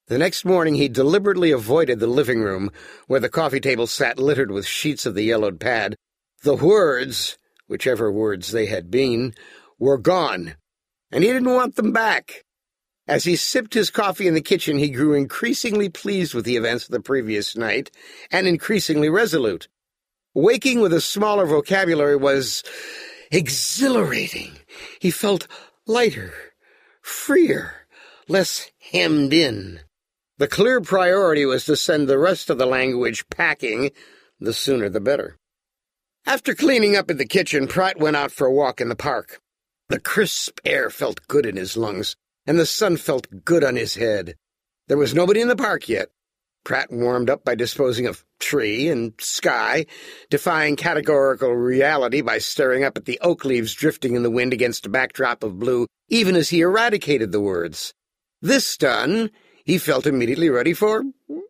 The 0.07 0.17
next 0.17 0.45
morning 0.45 0.75
he 0.75 0.87
deliberately 0.87 1.51
avoided 1.51 1.99
the 1.99 2.07
living 2.07 2.39
room, 2.39 2.71
where 3.07 3.19
the 3.19 3.27
coffee 3.27 3.59
table 3.59 3.85
sat 3.85 4.17
littered 4.17 4.49
with 4.49 4.65
sheets 4.65 5.05
of 5.05 5.13
the 5.13 5.23
yellowed 5.23 5.59
pad. 5.59 5.97
The 6.43 6.55
words, 6.55 7.37
whichever 7.67 8.09
words 8.09 8.53
they 8.53 8.67
had 8.67 8.89
been, 8.89 9.33
were 9.77 9.97
gone, 9.97 10.55
and 11.11 11.21
he 11.21 11.33
didn't 11.33 11.53
want 11.53 11.75
them 11.75 11.91
back. 11.91 12.45
As 13.09 13.25
he 13.25 13.35
sipped 13.35 13.73
his 13.73 13.89
coffee 13.89 14.25
in 14.25 14.35
the 14.35 14.41
kitchen, 14.41 14.79
he 14.79 14.89
grew 14.89 15.13
increasingly 15.15 15.89
pleased 15.89 16.33
with 16.33 16.45
the 16.45 16.55
events 16.55 16.85
of 16.85 16.91
the 16.91 17.01
previous 17.01 17.57
night, 17.57 17.91
and 18.31 18.47
increasingly 18.47 19.09
resolute. 19.09 19.67
Waking 20.33 20.79
with 20.79 20.93
a 20.93 21.01
smaller 21.01 21.45
vocabulary 21.45 22.15
was 22.15 22.63
exhilarating. 23.31 24.59
He 24.99 25.11
felt 25.11 25.47
lighter, 25.87 26.33
freer, 27.01 27.87
less 28.27 28.69
hemmed 28.91 29.33
in. 29.33 29.79
The 30.37 30.47
clear 30.47 30.81
priority 30.81 31.45
was 31.45 31.65
to 31.65 31.75
send 31.75 32.07
the 32.07 32.19
rest 32.19 32.49
of 32.49 32.57
the 32.57 32.65
language 32.65 33.27
packing, 33.29 33.91
the 34.39 34.53
sooner 34.53 34.87
the 34.87 35.01
better. 35.01 35.37
After 36.25 36.53
cleaning 36.53 36.95
up 36.95 37.09
in 37.09 37.17
the 37.17 37.25
kitchen, 37.25 37.67
Pratt 37.67 37.99
went 37.99 38.15
out 38.15 38.31
for 38.31 38.47
a 38.47 38.53
walk 38.53 38.79
in 38.79 38.89
the 38.89 38.95
park. 38.95 39.41
The 39.89 39.99
crisp 39.99 40.59
air 40.63 40.91
felt 40.91 41.27
good 41.27 41.45
in 41.47 41.55
his 41.55 41.75
lungs, 41.75 42.15
and 42.45 42.59
the 42.59 42.65
sun 42.67 42.97
felt 42.97 43.43
good 43.43 43.63
on 43.63 43.75
his 43.75 43.95
head. 43.95 44.35
There 44.87 44.97
was 44.97 45.15
nobody 45.15 45.41
in 45.41 45.47
the 45.47 45.55
park 45.55 45.89
yet, 45.89 46.09
Pratt 46.63 46.91
warmed 46.91 47.29
up 47.29 47.43
by 47.43 47.55
disposing 47.55 48.05
of 48.05 48.23
tree 48.39 48.89
and 48.89 49.13
sky, 49.19 49.85
defying 50.29 50.75
categorical 50.75 51.53
reality 51.53 52.21
by 52.21 52.37
staring 52.37 52.83
up 52.83 52.97
at 52.97 53.05
the 53.05 53.19
oak 53.21 53.45
leaves 53.45 53.73
drifting 53.73 54.15
in 54.15 54.23
the 54.23 54.31
wind 54.31 54.53
against 54.53 54.85
a 54.85 54.89
backdrop 54.89 55.43
of 55.43 55.59
blue, 55.59 55.87
even 56.07 56.35
as 56.35 56.49
he 56.49 56.61
eradicated 56.61 57.31
the 57.31 57.41
words. 57.41 57.93
This 58.41 58.77
done, 58.77 59.31
he 59.65 59.77
felt 59.77 60.07
immediately 60.07 60.49
ready 60.49 60.73
for 60.73 61.03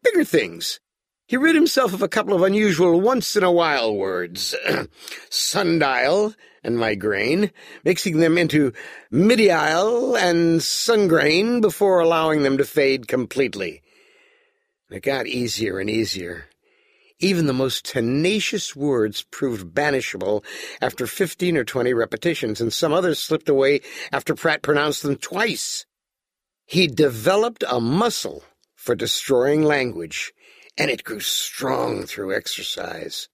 bigger 0.04 0.24
things. 0.24 0.80
He 1.28 1.38
rid 1.38 1.54
himself 1.54 1.94
of 1.94 2.02
a 2.02 2.08
couple 2.08 2.34
of 2.34 2.42
unusual 2.42 3.00
once-in-a-while 3.00 3.96
words, 3.96 4.56
sundial 5.30 6.34
and 6.64 6.76
migraine, 6.76 7.52
mixing 7.86 8.18
them 8.18 8.36
into 8.36 8.74
midial 9.12 10.18
and 10.18 10.60
sungrain 10.60 11.62
before 11.62 12.00
allowing 12.00 12.42
them 12.42 12.58
to 12.58 12.66
fade 12.66 13.08
completely. 13.08 13.84
It 14.90 15.04
got 15.04 15.28
easier 15.28 15.78
and 15.78 15.88
easier. 15.88 16.49
Even 17.22 17.48
the 17.48 17.54
most 17.54 17.84
tenacious 17.84 18.76
words 18.78 19.24
proved 19.30 19.74
banishable 19.74 20.44
after 20.82 21.06
fifteen 21.06 21.58
or 21.58 21.66
twenty 21.66 21.94
repetitions, 21.94 22.62
and 22.62 22.72
some 22.72 22.94
others 22.94 23.20
slipped 23.20 23.50
away 23.50 23.82
after 24.12 24.34
Pratt 24.34 24.62
pronounced 24.62 25.04
them 25.04 25.18
twice. 25.18 25.86
He 26.66 26.88
developed 26.88 27.64
a 27.68 27.82
muscle 27.82 28.44
for 28.76 28.96
destroying 28.96 29.64
language, 29.64 30.32
and 30.78 30.90
it 30.90 31.04
grew 31.04 31.20
strong 31.20 32.06
through 32.06 32.34
exercise. 32.34 33.28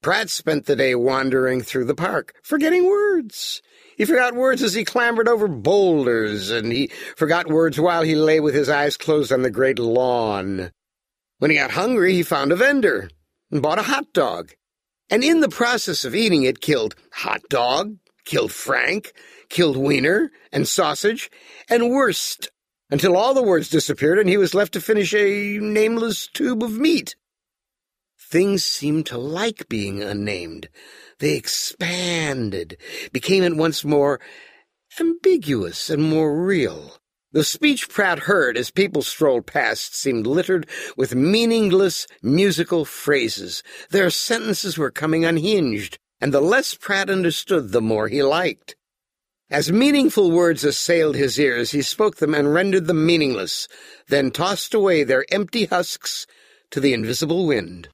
Pratt 0.00 0.30
spent 0.30 0.66
the 0.66 0.76
day 0.76 0.94
wandering 0.94 1.60
through 1.60 1.86
the 1.86 1.96
park, 1.96 2.34
forgetting 2.44 2.86
words. 2.86 3.62
He 3.96 4.04
forgot 4.04 4.34
words 4.34 4.62
as 4.62 4.74
he 4.74 4.84
clambered 4.84 5.26
over 5.26 5.48
boulders, 5.48 6.52
and 6.52 6.70
he 6.70 6.92
forgot 7.16 7.48
words 7.48 7.80
while 7.80 8.02
he 8.02 8.14
lay 8.14 8.38
with 8.38 8.54
his 8.54 8.68
eyes 8.68 8.96
closed 8.96 9.32
on 9.32 9.42
the 9.42 9.50
great 9.50 9.80
lawn. 9.80 10.70
When 11.38 11.50
he 11.50 11.56
got 11.56 11.72
hungry, 11.72 12.14
he 12.14 12.22
found 12.22 12.52
a 12.52 12.56
vendor 12.56 13.10
and 13.50 13.62
bought 13.62 13.78
a 13.78 13.82
hot 13.82 14.12
dog. 14.12 14.52
And 15.10 15.24
in 15.24 15.40
the 15.40 15.48
process 15.48 16.04
of 16.04 16.14
eating 16.14 16.42
it, 16.42 16.60
killed 16.60 16.94
hot 17.12 17.40
dog, 17.48 17.96
killed 18.24 18.52
Frank, 18.52 19.12
killed 19.48 19.76
wiener 19.76 20.30
and 20.52 20.68
sausage, 20.68 21.30
and 21.68 21.90
wurst, 21.90 22.50
until 22.90 23.16
all 23.16 23.34
the 23.34 23.42
words 23.42 23.68
disappeared 23.68 24.18
and 24.18 24.28
he 24.28 24.36
was 24.36 24.54
left 24.54 24.72
to 24.72 24.80
finish 24.80 25.14
a 25.14 25.58
nameless 25.58 26.26
tube 26.26 26.62
of 26.62 26.78
meat. 26.78 27.14
Things 28.20 28.64
seemed 28.64 29.06
to 29.06 29.16
like 29.16 29.68
being 29.68 30.02
unnamed. 30.02 30.68
They 31.18 31.34
expanded, 31.34 32.76
became 33.12 33.42
at 33.42 33.54
once 33.54 33.84
more 33.84 34.20
ambiguous 35.00 35.88
and 35.88 36.02
more 36.02 36.44
real. 36.44 36.98
The 37.30 37.44
speech 37.44 37.90
Pratt 37.90 38.20
heard 38.20 38.56
as 38.56 38.70
people 38.70 39.02
strolled 39.02 39.46
past 39.46 39.94
seemed 39.94 40.26
littered 40.26 40.66
with 40.96 41.14
meaningless 41.14 42.06
musical 42.22 42.86
phrases. 42.86 43.62
Their 43.90 44.08
sentences 44.08 44.78
were 44.78 44.90
coming 44.90 45.26
unhinged, 45.26 45.98
and 46.22 46.32
the 46.32 46.40
less 46.40 46.72
Pratt 46.72 47.10
understood, 47.10 47.72
the 47.72 47.82
more 47.82 48.08
he 48.08 48.22
liked. 48.22 48.76
As 49.50 49.70
meaningful 49.70 50.30
words 50.30 50.64
assailed 50.64 51.16
his 51.16 51.38
ears, 51.38 51.72
he 51.72 51.82
spoke 51.82 52.16
them 52.16 52.34
and 52.34 52.54
rendered 52.54 52.86
them 52.86 53.04
meaningless, 53.04 53.68
then 54.08 54.30
tossed 54.30 54.72
away 54.72 55.04
their 55.04 55.26
empty 55.30 55.66
husks 55.66 56.26
to 56.70 56.80
the 56.80 56.94
invisible 56.94 57.46
wind. 57.46 57.88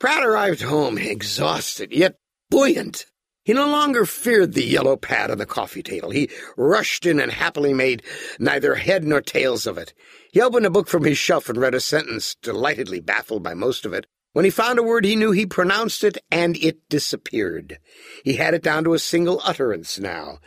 Pratt 0.00 0.24
arrived 0.24 0.62
home 0.62 0.98
exhausted, 0.98 1.92
yet 1.92 2.16
buoyant. 2.50 3.06
He 3.44 3.52
no 3.52 3.68
longer 3.68 4.06
feared 4.06 4.54
the 4.54 4.64
yellow 4.64 4.96
pad 4.96 5.30
on 5.30 5.36
the 5.36 5.44
coffee 5.44 5.82
table. 5.82 6.10
He 6.10 6.30
rushed 6.56 7.04
in 7.04 7.20
and 7.20 7.30
happily 7.30 7.74
made 7.74 8.02
neither 8.38 8.74
head 8.74 9.04
nor 9.04 9.20
tails 9.20 9.66
of 9.66 9.76
it. 9.76 9.92
He 10.32 10.40
opened 10.40 10.64
a 10.64 10.70
book 10.70 10.88
from 10.88 11.04
his 11.04 11.18
shelf 11.18 11.50
and 11.50 11.58
read 11.58 11.74
a 11.74 11.80
sentence, 11.80 12.36
delightedly 12.40 13.00
baffled 13.00 13.42
by 13.42 13.52
most 13.52 13.84
of 13.84 13.92
it. 13.92 14.06
When 14.32 14.46
he 14.46 14.50
found 14.50 14.78
a 14.78 14.82
word 14.82 15.04
he 15.04 15.14
knew, 15.14 15.30
he 15.30 15.46
pronounced 15.46 16.02
it, 16.02 16.18
and 16.30 16.56
it 16.56 16.88
disappeared. 16.88 17.78
He 18.24 18.34
had 18.34 18.54
it 18.54 18.62
down 18.62 18.82
to 18.84 18.94
a 18.94 18.98
single 18.98 19.40
utterance 19.44 19.98
now. 19.98 20.38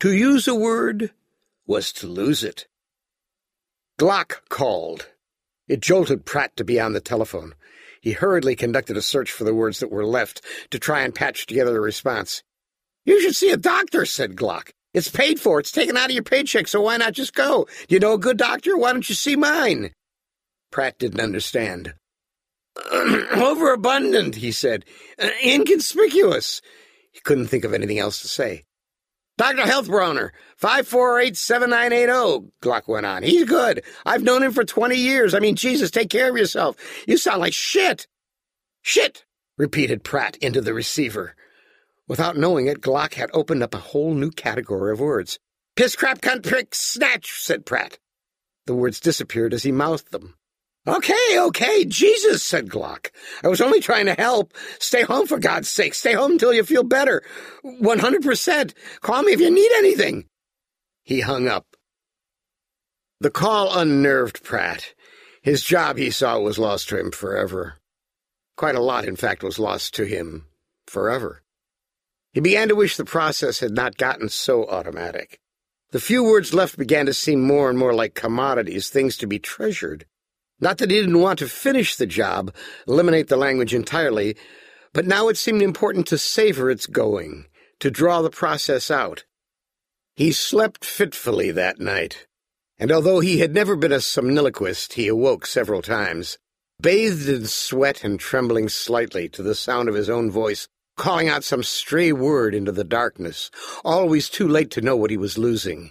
To 0.00 0.12
use 0.12 0.48
a 0.48 0.54
word 0.54 1.12
was 1.66 1.92
to 1.94 2.06
lose 2.08 2.42
it. 2.42 2.66
Glock 3.98 4.40
called. 4.48 5.08
It 5.68 5.80
jolted 5.80 6.26
Pratt 6.26 6.56
to 6.56 6.64
be 6.64 6.80
on 6.80 6.94
the 6.94 7.00
telephone. 7.00 7.54
He 8.00 8.12
hurriedly 8.12 8.56
conducted 8.56 8.96
a 8.96 9.02
search 9.02 9.30
for 9.30 9.44
the 9.44 9.54
words 9.54 9.80
that 9.80 9.90
were 9.90 10.06
left 10.06 10.42
to 10.70 10.78
try 10.78 11.02
and 11.02 11.14
patch 11.14 11.46
together 11.46 11.76
a 11.76 11.80
response. 11.80 12.42
You 13.04 13.20
should 13.20 13.36
see 13.36 13.50
a 13.50 13.56
doctor, 13.56 14.06
said 14.06 14.36
Glock. 14.36 14.70
It's 14.92 15.08
paid 15.08 15.38
for. 15.38 15.60
It's 15.60 15.70
taken 15.70 15.96
out 15.96 16.06
of 16.06 16.14
your 16.14 16.22
paycheck, 16.22 16.66
so 16.66 16.80
why 16.80 16.96
not 16.96 17.12
just 17.12 17.34
go? 17.34 17.66
You 17.88 18.00
know 18.00 18.14
a 18.14 18.18
good 18.18 18.36
doctor? 18.36 18.76
Why 18.76 18.92
don't 18.92 19.08
you 19.08 19.14
see 19.14 19.36
mine? 19.36 19.92
Pratt 20.72 20.98
didn't 20.98 21.20
understand. 21.20 21.94
Overabundant, 22.92 24.36
he 24.36 24.52
said. 24.52 24.84
Uh, 25.18 25.28
inconspicuous. 25.44 26.60
He 27.12 27.20
couldn't 27.20 27.48
think 27.48 27.64
of 27.64 27.74
anything 27.74 27.98
else 27.98 28.22
to 28.22 28.28
say. 28.28 28.64
Dr. 29.40 29.62
Healthbrunner, 29.62 30.32
548-7980, 30.60 32.50
Glock 32.60 32.86
went 32.86 33.06
on. 33.06 33.22
He's 33.22 33.46
good. 33.46 33.82
I've 34.04 34.22
known 34.22 34.42
him 34.42 34.52
for 34.52 34.64
20 34.64 34.96
years. 34.96 35.32
I 35.32 35.38
mean, 35.38 35.56
Jesus, 35.56 35.90
take 35.90 36.10
care 36.10 36.28
of 36.28 36.36
yourself. 36.36 36.76
You 37.08 37.16
sound 37.16 37.40
like 37.40 37.54
shit. 37.54 38.06
Shit, 38.82 39.24
repeated 39.56 40.04
Pratt 40.04 40.36
into 40.42 40.60
the 40.60 40.74
receiver. 40.74 41.34
Without 42.06 42.36
knowing 42.36 42.66
it, 42.66 42.82
Glock 42.82 43.14
had 43.14 43.30
opened 43.32 43.62
up 43.62 43.72
a 43.72 43.78
whole 43.78 44.12
new 44.12 44.30
category 44.30 44.92
of 44.92 45.00
words. 45.00 45.38
Piss, 45.74 45.96
crap, 45.96 46.20
cunt, 46.20 46.46
prick, 46.46 46.74
snatch, 46.74 47.40
said 47.40 47.64
Pratt. 47.64 47.98
The 48.66 48.74
words 48.74 49.00
disappeared 49.00 49.54
as 49.54 49.62
he 49.62 49.72
mouthed 49.72 50.12
them. 50.12 50.34
Okay, 50.86 51.38
okay, 51.38 51.84
Jesus, 51.84 52.42
said 52.42 52.68
Glock. 52.68 53.10
I 53.44 53.48
was 53.48 53.60
only 53.60 53.80
trying 53.80 54.06
to 54.06 54.14
help. 54.14 54.54
Stay 54.78 55.02
home, 55.02 55.26
for 55.26 55.38
God's 55.38 55.68
sake. 55.68 55.92
Stay 55.94 56.14
home 56.14 56.32
until 56.32 56.54
you 56.54 56.64
feel 56.64 56.84
better. 56.84 57.22
100%. 57.64 58.74
Call 59.00 59.22
me 59.22 59.32
if 59.32 59.40
you 59.40 59.50
need 59.50 59.70
anything. 59.76 60.24
He 61.02 61.20
hung 61.20 61.48
up. 61.48 61.66
The 63.20 63.30
call 63.30 63.78
unnerved 63.78 64.42
Pratt. 64.42 64.94
His 65.42 65.62
job, 65.62 65.98
he 65.98 66.10
saw, 66.10 66.38
was 66.38 66.58
lost 66.58 66.88
to 66.88 66.98
him 66.98 67.10
forever. 67.10 67.74
Quite 68.56 68.74
a 68.74 68.80
lot, 68.80 69.04
in 69.04 69.16
fact, 69.16 69.42
was 69.42 69.58
lost 69.58 69.94
to 69.94 70.04
him 70.04 70.46
forever. 70.86 71.42
He 72.32 72.40
began 72.40 72.68
to 72.68 72.74
wish 72.74 72.96
the 72.96 73.04
process 73.04 73.60
had 73.60 73.72
not 73.72 73.98
gotten 73.98 74.28
so 74.30 74.66
automatic. 74.66 75.40
The 75.90 76.00
few 76.00 76.24
words 76.24 76.54
left 76.54 76.78
began 76.78 77.06
to 77.06 77.14
seem 77.14 77.42
more 77.42 77.68
and 77.68 77.78
more 77.78 77.92
like 77.92 78.14
commodities, 78.14 78.88
things 78.88 79.16
to 79.18 79.26
be 79.26 79.38
treasured. 79.38 80.06
Not 80.60 80.78
that 80.78 80.90
he 80.90 81.00
didn't 81.00 81.20
want 81.20 81.38
to 81.38 81.48
finish 81.48 81.96
the 81.96 82.06
job, 82.06 82.54
eliminate 82.86 83.28
the 83.28 83.36
language 83.36 83.74
entirely, 83.74 84.36
but 84.92 85.06
now 85.06 85.28
it 85.28 85.36
seemed 85.36 85.62
important 85.62 86.06
to 86.08 86.18
savor 86.18 86.70
its 86.70 86.86
going, 86.86 87.46
to 87.78 87.90
draw 87.90 88.20
the 88.20 88.30
process 88.30 88.90
out. 88.90 89.24
He 90.16 90.32
slept 90.32 90.84
fitfully 90.84 91.50
that 91.52 91.80
night, 91.80 92.26
and 92.78 92.92
although 92.92 93.20
he 93.20 93.38
had 93.38 93.54
never 93.54 93.74
been 93.74 93.92
a 93.92 94.00
somniloquist, 94.00 94.94
he 94.94 95.08
awoke 95.08 95.46
several 95.46 95.80
times, 95.80 96.36
bathed 96.80 97.28
in 97.28 97.46
sweat 97.46 98.04
and 98.04 98.20
trembling 98.20 98.68
slightly 98.68 99.28
to 99.30 99.42
the 99.42 99.54
sound 99.54 99.88
of 99.88 99.94
his 99.94 100.10
own 100.10 100.30
voice 100.30 100.68
calling 101.00 101.28
out 101.28 101.42
some 101.42 101.62
stray 101.62 102.12
word 102.12 102.54
into 102.54 102.70
the 102.70 102.84
darkness, 102.84 103.50
always 103.82 104.28
too 104.28 104.46
late 104.46 104.70
to 104.70 104.82
know 104.82 104.94
what 104.94 105.10
he 105.10 105.16
was 105.16 105.38
losing. 105.38 105.90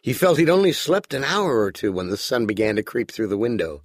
He 0.00 0.14
felt 0.14 0.38
he'd 0.38 0.48
only 0.48 0.72
slept 0.72 1.12
an 1.12 1.24
hour 1.24 1.60
or 1.60 1.70
two 1.70 1.92
when 1.92 2.08
the 2.08 2.16
sun 2.16 2.46
began 2.46 2.76
to 2.76 2.82
creep 2.82 3.10
through 3.10 3.26
the 3.26 3.36
window. 3.36 3.82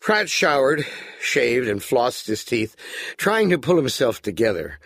Pratt 0.00 0.28
showered, 0.30 0.86
shaved, 1.20 1.68
and 1.68 1.80
flossed 1.80 2.26
his 2.26 2.44
teeth, 2.44 2.76
trying 3.16 3.50
to 3.50 3.58
pull 3.58 3.76
himself 3.76 4.22
together. 4.22 4.78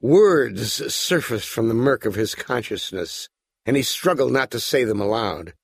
Words 0.00 0.94
surfaced 0.94 1.48
from 1.48 1.68
the 1.68 1.74
murk 1.74 2.04
of 2.04 2.14
his 2.14 2.34
consciousness, 2.34 3.28
and 3.64 3.76
he 3.76 3.82
struggled 3.82 4.32
not 4.32 4.50
to 4.50 4.60
say 4.60 4.84
them 4.84 5.00
aloud. 5.00 5.54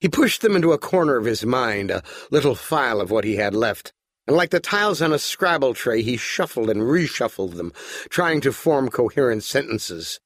He 0.00 0.08
pushed 0.08 0.42
them 0.42 0.54
into 0.54 0.72
a 0.72 0.78
corner 0.78 1.16
of 1.16 1.24
his 1.24 1.44
mind, 1.44 1.90
a 1.90 2.02
little 2.30 2.54
file 2.54 3.00
of 3.00 3.10
what 3.10 3.24
he 3.24 3.36
had 3.36 3.54
left, 3.54 3.92
and 4.28 4.36
like 4.36 4.50
the 4.50 4.60
tiles 4.60 5.00
on 5.00 5.12
a 5.12 5.18
Scrabble 5.18 5.72
tray, 5.72 6.02
he 6.02 6.18
shuffled 6.18 6.68
and 6.68 6.82
reshuffled 6.82 7.56
them, 7.56 7.72
trying 8.10 8.42
to 8.42 8.52
form 8.52 8.90
coherent 8.90 9.42
sentences. 9.42 10.20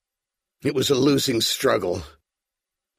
It 0.64 0.74
was 0.74 0.90
a 0.90 0.96
losing 0.96 1.40
struggle. 1.40 2.02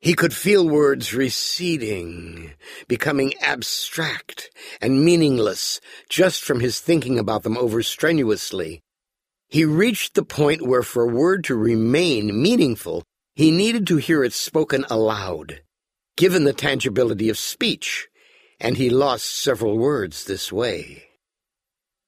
He 0.03 0.15
could 0.15 0.33
feel 0.33 0.67
words 0.67 1.13
receding, 1.13 2.51
becoming 2.89 3.33
abstract 3.39 4.49
and 4.81 5.05
meaningless 5.05 5.79
just 6.09 6.43
from 6.43 6.59
his 6.59 6.81
thinking 6.81 7.17
about 7.17 7.43
them 7.43 7.57
over 7.57 7.81
strenuously. 7.81 8.81
He 9.47 9.63
reached 9.63 10.15
the 10.15 10.23
point 10.23 10.67
where 10.67 10.83
for 10.83 11.03
a 11.03 11.13
word 11.13 11.45
to 11.45 11.55
remain 11.55 12.41
meaningful, 12.41 13.05
he 13.33 13.49
needed 13.49 13.87
to 13.87 13.95
hear 13.95 14.25
it 14.25 14.33
spoken 14.33 14.83
aloud, 14.89 15.61
given 16.17 16.43
the 16.43 16.51
tangibility 16.51 17.29
of 17.29 17.37
speech, 17.37 18.09
and 18.59 18.75
he 18.75 18.89
lost 18.89 19.41
several 19.41 19.77
words 19.77 20.25
this 20.25 20.51
way. 20.51 21.05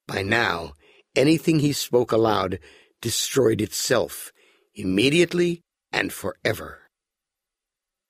By 0.06 0.22
now, 0.22 0.74
anything 1.16 1.60
he 1.60 1.72
spoke 1.72 2.12
aloud 2.12 2.60
destroyed 3.02 3.62
itself, 3.62 4.34
immediately 4.76 5.62
and 5.94 6.12
forever. 6.12 6.85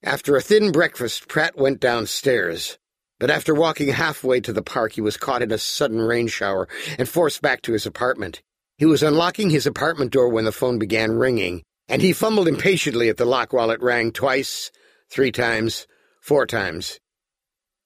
After 0.05 0.35
a 0.35 0.41
thin 0.41 0.71
breakfast, 0.71 1.27
Pratt 1.27 1.57
went 1.57 1.79
downstairs. 1.79 2.77
But 3.19 3.31
after 3.31 3.55
walking 3.55 3.87
halfway 3.87 4.39
to 4.41 4.53
the 4.53 4.61
park, 4.61 4.93
he 4.93 5.01
was 5.01 5.17
caught 5.17 5.41
in 5.41 5.51
a 5.51 5.57
sudden 5.57 5.99
rain 5.99 6.27
shower 6.27 6.67
and 6.99 7.09
forced 7.09 7.41
back 7.41 7.63
to 7.63 7.73
his 7.73 7.87
apartment. 7.87 8.43
He 8.77 8.85
was 8.85 9.01
unlocking 9.01 9.49
his 9.49 9.65
apartment 9.65 10.11
door 10.11 10.29
when 10.29 10.45
the 10.45 10.51
phone 10.51 10.77
began 10.77 11.17
ringing, 11.17 11.63
and 11.87 12.03
he 12.03 12.13
fumbled 12.13 12.47
impatiently 12.47 13.09
at 13.09 13.17
the 13.17 13.25
lock 13.25 13.51
while 13.51 13.71
it 13.71 13.81
rang 13.81 14.11
twice, 14.11 14.69
three 15.09 15.31
times, 15.31 15.87
four 16.21 16.45
times. 16.45 16.99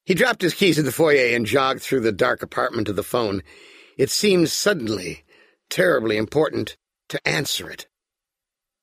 He 0.03 0.13
dropped 0.13 0.41
his 0.41 0.53
keys 0.53 0.77
in 0.77 0.83
the 0.83 0.91
foyer 0.91 1.33
and 1.33 1.45
jogged 1.45 1.81
through 1.81 2.01
the 2.01 2.11
dark 2.11 2.43
apartment 2.43 2.87
to 2.87 2.93
the 2.93 3.01
phone. 3.01 3.43
It 3.97 4.09
seemed 4.09 4.49
suddenly, 4.49 5.23
terribly 5.69 6.17
important, 6.17 6.75
to 7.07 7.25
answer 7.25 7.69
it. 7.69 7.87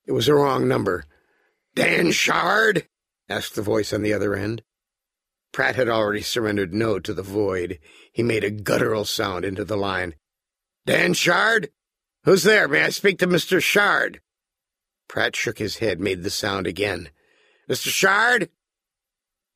It 0.06 0.12
was 0.12 0.26
a 0.26 0.34
wrong 0.34 0.66
number. 0.66 1.04
Dan 1.74 2.12
Shard? 2.12 2.86
Asked 3.28 3.54
the 3.54 3.62
voice 3.62 3.92
on 3.92 4.02
the 4.02 4.12
other 4.12 4.34
end. 4.34 4.62
Pratt 5.52 5.76
had 5.76 5.88
already 5.88 6.22
surrendered 6.22 6.74
no 6.74 6.98
to 6.98 7.14
the 7.14 7.22
void. 7.22 7.78
He 8.12 8.22
made 8.22 8.44
a 8.44 8.50
guttural 8.50 9.04
sound 9.04 9.44
into 9.44 9.64
the 9.64 9.76
line. 9.76 10.14
Dan 10.84 11.14
Shard? 11.14 11.70
Who's 12.24 12.42
there? 12.42 12.68
May 12.68 12.82
I 12.82 12.90
speak 12.90 13.18
to 13.20 13.26
Mr. 13.26 13.62
Shard? 13.62 14.20
Pratt 15.08 15.34
shook 15.34 15.58
his 15.58 15.78
head, 15.78 16.00
made 16.00 16.22
the 16.22 16.30
sound 16.30 16.66
again. 16.66 17.10
Mr. 17.70 17.88
Shard? 17.88 18.50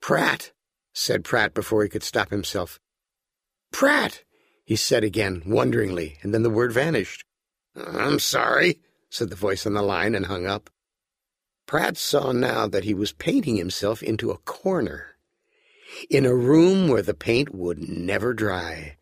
Pratt, 0.00 0.52
said 0.92 1.24
Pratt 1.24 1.54
before 1.54 1.82
he 1.82 1.88
could 1.88 2.02
stop 2.02 2.30
himself. 2.30 2.80
Pratt, 3.72 4.24
he 4.64 4.76
said 4.76 5.04
again, 5.04 5.42
wonderingly, 5.46 6.18
and 6.22 6.32
then 6.32 6.42
the 6.42 6.50
word 6.50 6.72
vanished. 6.72 7.24
I'm 7.76 8.18
sorry, 8.18 8.80
said 9.10 9.30
the 9.30 9.36
voice 9.36 9.66
on 9.66 9.74
the 9.74 9.82
line 9.82 10.14
and 10.14 10.26
hung 10.26 10.46
up. 10.46 10.70
Pratt 11.70 11.96
saw 11.96 12.32
now 12.32 12.66
that 12.66 12.82
he 12.82 12.94
was 12.94 13.12
painting 13.12 13.56
himself 13.56 14.02
into 14.02 14.32
a 14.32 14.38
corner. 14.38 15.14
In 16.10 16.26
a 16.26 16.34
room 16.34 16.88
where 16.88 17.00
the 17.00 17.14
paint 17.14 17.54
would 17.54 17.78
never 17.88 18.34
dry, 18.34 18.96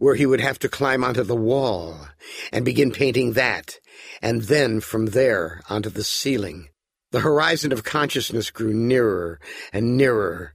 where 0.00 0.16
he 0.16 0.26
would 0.26 0.40
have 0.40 0.58
to 0.58 0.68
climb 0.68 1.04
onto 1.04 1.22
the 1.22 1.36
wall 1.36 2.08
and 2.52 2.64
begin 2.64 2.90
painting 2.90 3.34
that, 3.34 3.78
and 4.20 4.42
then 4.42 4.80
from 4.80 5.06
there 5.06 5.62
onto 5.70 5.88
the 5.88 6.02
ceiling. 6.02 6.70
The 7.12 7.20
horizon 7.20 7.70
of 7.70 7.84
consciousness 7.84 8.50
grew 8.50 8.74
nearer 8.74 9.38
and 9.72 9.96
nearer. 9.96 10.54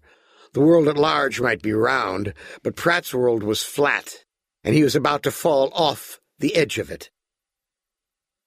The 0.52 0.60
world 0.60 0.90
at 0.90 0.98
large 0.98 1.40
might 1.40 1.62
be 1.62 1.72
round, 1.72 2.34
but 2.64 2.76
Pratt's 2.76 3.14
world 3.14 3.44
was 3.44 3.64
flat, 3.64 4.26
and 4.66 4.76
he 4.76 4.84
was 4.84 4.98
about 4.98 5.24
to 5.24 5.32
fall 5.32 5.72
off 5.74 6.20
the 6.38 6.58
edge 6.58 6.80
of 6.80 6.92
it. 6.92 7.12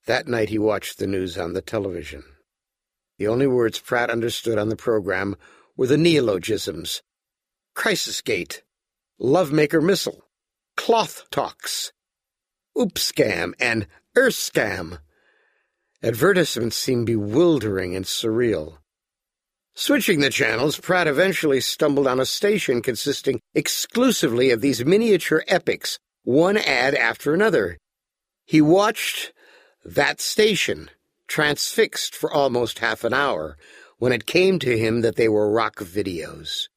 That 0.05 0.29
night 0.29 0.51
he 0.51 0.59
watched 0.59 0.99
the 0.99 1.07
news 1.07 1.39
on 1.39 1.55
the 1.55 1.63
television. 1.63 2.23
The 3.19 3.27
only 3.27 3.49
words 3.49 3.81
Pratt 3.81 4.11
understood 4.11 4.59
on 4.59 4.69
the 4.69 4.77
program 4.77 5.37
were 5.77 5.89
the 5.89 5.99
neologisms 5.99 7.03
Crisis 7.75 8.21
Gate, 8.21 8.63
Lovemaker 9.21 9.83
Missile, 9.83 10.25
Cloth 10.77 11.25
Talks, 11.31 11.93
Oopscam, 12.77 13.55
and 13.61 13.87
Earthscam. 14.17 15.01
Advertisements 16.03 16.77
seemed 16.77 17.07
bewildering 17.07 17.97
and 17.97 18.05
surreal. 18.05 18.79
Switching 19.75 20.21
the 20.21 20.31
channels, 20.31 20.79
Pratt 20.79 21.09
eventually 21.09 21.61
stumbled 21.61 22.07
on 22.07 22.21
a 22.21 22.27
station 22.27 22.83
consisting 22.83 23.41
exclusively 23.55 24.51
of 24.51 24.61
these 24.61 24.85
miniature 24.85 25.45
epics, 25.49 25.99
one 26.23 26.57
ad 26.57 26.95
after 26.95 27.35
another. 27.35 27.79
He 28.45 28.61
watched 28.61 29.33
that 29.85 30.21
station 30.21 30.91
transfixed 31.29 32.15
for 32.15 32.33
almost 32.33 32.81
half 32.81 33.05
an 33.05 33.15
hour 33.15 33.57
when 33.99 34.13
it 34.13 34.27
came 34.27 34.59
to 34.59 34.79
him 34.79 35.03
that 35.03 35.17
they 35.17 35.29
were 35.29 35.51
rock 35.51 35.77
videos. 35.77 36.69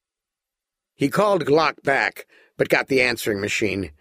He 0.95 1.09
called 1.09 1.45
Glock 1.45 1.81
back, 1.83 2.27
but 2.57 2.69
got 2.69 2.87
the 2.87 3.01
answering 3.01 3.41
machine. 3.41 3.91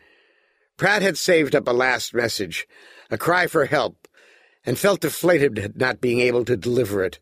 Pratt 0.77 1.03
had 1.03 1.17
saved 1.17 1.55
up 1.55 1.69
a 1.69 1.73
last 1.73 2.13
message, 2.15 2.67
a 3.11 3.17
cry 3.17 3.47
for 3.47 3.67
help, 3.67 4.09
and 4.65 4.79
felt 4.79 5.01
deflated 5.01 5.59
at 5.59 5.77
not 5.77 6.01
being 6.01 6.21
able 6.21 6.45
to 6.45 6.57
deliver 6.57 7.03
it. 7.03 7.21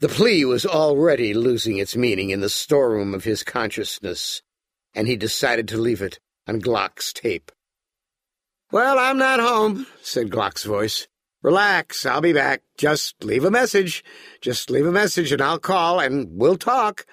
The 0.00 0.08
plea 0.08 0.44
was 0.44 0.66
already 0.66 1.34
losing 1.34 1.78
its 1.78 1.96
meaning 1.96 2.30
in 2.30 2.40
the 2.40 2.48
storeroom 2.48 3.14
of 3.14 3.24
his 3.24 3.42
consciousness, 3.42 4.42
and 4.94 5.06
he 5.06 5.16
decided 5.16 5.68
to 5.68 5.78
leave 5.78 6.02
it 6.02 6.18
on 6.46 6.60
Glock's 6.60 7.12
tape. 7.12 7.50
Well, 8.72 8.98
I'm 8.98 9.18
not 9.18 9.40
home, 9.40 9.86
said 10.02 10.30
Glock's 10.30 10.64
voice. 10.64 11.06
Relax, 11.42 12.04
I'll 12.06 12.20
be 12.20 12.32
back. 12.32 12.62
Just 12.76 13.22
leave 13.22 13.44
a 13.44 13.50
message. 13.50 14.02
Just 14.40 14.70
leave 14.70 14.86
a 14.86 14.92
message 14.92 15.32
and 15.32 15.42
I'll 15.42 15.58
call 15.58 16.00
and 16.00 16.28
we'll 16.32 16.56
talk. 16.56 17.06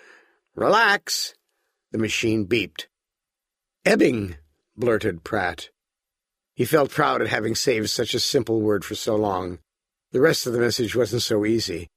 Relax. 0.55 1.35
The 1.91 1.97
machine 1.97 2.47
beeped. 2.47 2.87
Ebbing, 3.85 4.37
blurted 4.75 5.23
Pratt. 5.23 5.69
He 6.55 6.65
felt 6.65 6.91
proud 6.91 7.21
at 7.21 7.27
having 7.27 7.55
saved 7.55 7.89
such 7.89 8.13
a 8.13 8.19
simple 8.19 8.61
word 8.61 8.85
for 8.85 8.95
so 8.95 9.15
long. 9.15 9.59
The 10.11 10.21
rest 10.21 10.45
of 10.45 10.53
the 10.53 10.59
message 10.59 10.95
wasn't 10.95 11.23
so 11.23 11.45
easy. 11.45 11.89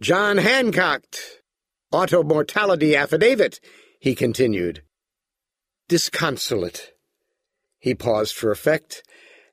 John 0.00 0.38
Hancock, 0.38 1.04
auto 1.90 2.22
mortality 2.22 2.96
affidavit, 2.96 3.60
he 4.00 4.14
continued. 4.14 4.82
Disconsolate. 5.88 6.92
He 7.78 7.94
paused 7.94 8.34
for 8.34 8.50
effect, 8.50 9.02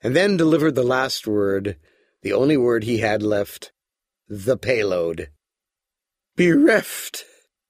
and 0.02 0.16
then 0.16 0.38
delivered 0.38 0.76
the 0.76 0.84
last 0.84 1.28
word, 1.28 1.78
the 2.22 2.34
only 2.34 2.58
word 2.58 2.84
he 2.84 3.00
had 3.00 3.22
left 3.22 3.72
the 4.28 4.58
payload. 4.58 5.30
Bereft, 6.36 7.26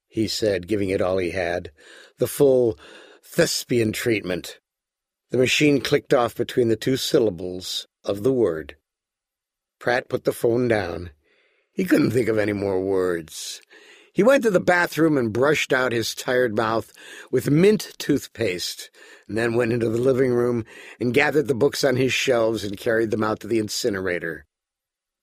he 0.08 0.28
said, 0.28 0.68
giving 0.68 0.90
it 0.90 1.02
all 1.02 1.18
he 1.18 1.32
had, 1.32 1.72
the 2.20 2.28
full 2.28 2.78
thespian 3.24 3.92
treatment. 3.92 4.60
The 5.32 5.38
machine 5.38 5.82
clicked 5.82 6.14
off 6.14 6.36
between 6.36 6.68
the 6.68 6.76
two 6.76 6.98
syllables 6.98 7.88
of 8.04 8.24
the 8.24 8.34
word. 8.34 8.76
Pratt 9.80 10.10
put 10.10 10.26
the 10.26 10.34
phone 10.34 10.68
down. 10.68 11.12
He 11.72 11.86
couldn't 11.86 12.12
think 12.12 12.28
of 12.28 12.38
any 12.38 12.54
more 12.54 12.80
words. 12.80 13.62
He 14.14 14.24
went 14.24 14.44
to 14.44 14.52
the 14.52 14.60
bathroom 14.60 15.18
and 15.18 15.32
brushed 15.32 15.72
out 15.72 15.94
his 15.94 16.14
tired 16.14 16.56
mouth 16.56 16.92
with 17.32 17.50
mint 17.50 17.94
toothpaste, 17.98 18.92
and 19.28 19.38
then 19.38 19.56
went 19.56 19.72
into 19.72 19.90
the 19.90 19.98
living 19.98 20.34
room 20.34 20.66
and 21.00 21.14
gathered 21.14 21.48
the 21.48 21.56
books 21.56 21.84
on 21.84 21.96
his 21.96 22.12
shelves 22.12 22.64
and 22.64 22.78
carried 22.78 23.12
them 23.12 23.24
out 23.24 23.40
to 23.40 23.48
the 23.48 23.60
incinerator. 23.60 24.46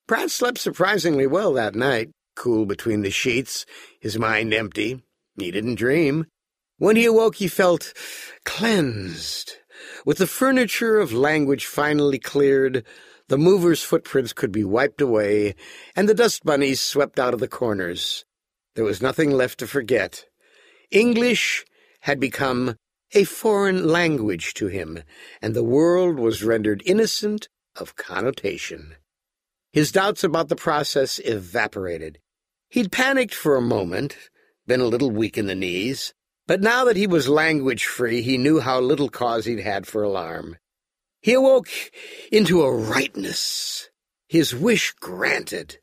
Pratt 0.06 0.30
slept 0.30 0.58
surprisingly 0.58 1.26
well 1.26 1.52
that 1.52 1.74
night, 1.74 2.10
cool 2.34 2.64
between 2.64 3.02
the 3.02 3.10
sheets, 3.10 3.66
his 4.00 4.18
mind 4.18 4.54
empty. 4.54 5.02
He 5.36 5.50
didn't 5.50 5.74
dream. 5.74 6.26
When 6.78 6.96
he 6.96 7.04
awoke, 7.04 7.36
he 7.36 7.48
felt 7.48 7.92
cleansed. 8.44 9.56
With 10.06 10.18
the 10.18 10.26
furniture 10.26 10.98
of 10.98 11.12
language 11.12 11.66
finally 11.66 12.18
cleared, 12.18 12.84
the 13.28 13.36
mover's 13.36 13.82
footprints 13.82 14.32
could 14.32 14.50
be 14.50 14.64
wiped 14.64 15.02
away, 15.02 15.54
and 15.94 16.08
the 16.08 16.14
dust 16.14 16.44
bunnies 16.44 16.80
swept 16.80 17.18
out 17.18 17.34
of 17.34 17.40
the 17.40 17.48
corners. 17.48 18.24
There 18.78 18.84
was 18.84 19.02
nothing 19.02 19.32
left 19.32 19.58
to 19.58 19.66
forget. 19.66 20.26
English 20.92 21.64
had 22.02 22.20
become 22.20 22.76
a 23.12 23.24
foreign 23.24 23.88
language 23.88 24.54
to 24.54 24.68
him, 24.68 25.02
and 25.42 25.52
the 25.52 25.64
world 25.64 26.16
was 26.16 26.44
rendered 26.44 26.84
innocent 26.86 27.48
of 27.74 27.96
connotation. 27.96 28.94
His 29.72 29.90
doubts 29.90 30.22
about 30.22 30.48
the 30.48 30.54
process 30.54 31.18
evaporated. 31.18 32.20
He'd 32.68 32.92
panicked 32.92 33.34
for 33.34 33.56
a 33.56 33.60
moment, 33.60 34.16
been 34.64 34.80
a 34.80 34.84
little 34.84 35.10
weak 35.10 35.36
in 35.36 35.48
the 35.48 35.56
knees, 35.56 36.14
but 36.46 36.60
now 36.60 36.84
that 36.84 36.94
he 36.94 37.08
was 37.08 37.28
language 37.28 37.84
free, 37.84 38.22
he 38.22 38.38
knew 38.38 38.60
how 38.60 38.78
little 38.78 39.08
cause 39.08 39.44
he'd 39.46 39.58
had 39.58 39.88
for 39.88 40.04
alarm. 40.04 40.56
He 41.20 41.32
awoke 41.32 41.68
into 42.30 42.62
a 42.62 42.72
rightness, 42.72 43.90
his 44.28 44.54
wish 44.54 44.92
granted. 45.00 45.78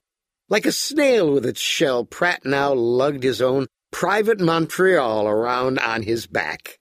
Like 0.47 0.67
a 0.67 0.71
snail 0.71 1.31
with 1.31 1.45
its 1.45 1.60
shell, 1.60 2.05
Pratt 2.05 2.45
now 2.45 2.71
lugged 2.71 3.23
his 3.23 3.41
own 3.41 3.65
private 3.91 4.39
Montreal 4.39 5.27
around 5.27 5.79
on 5.79 6.03
his 6.03 6.27
back. 6.27 6.77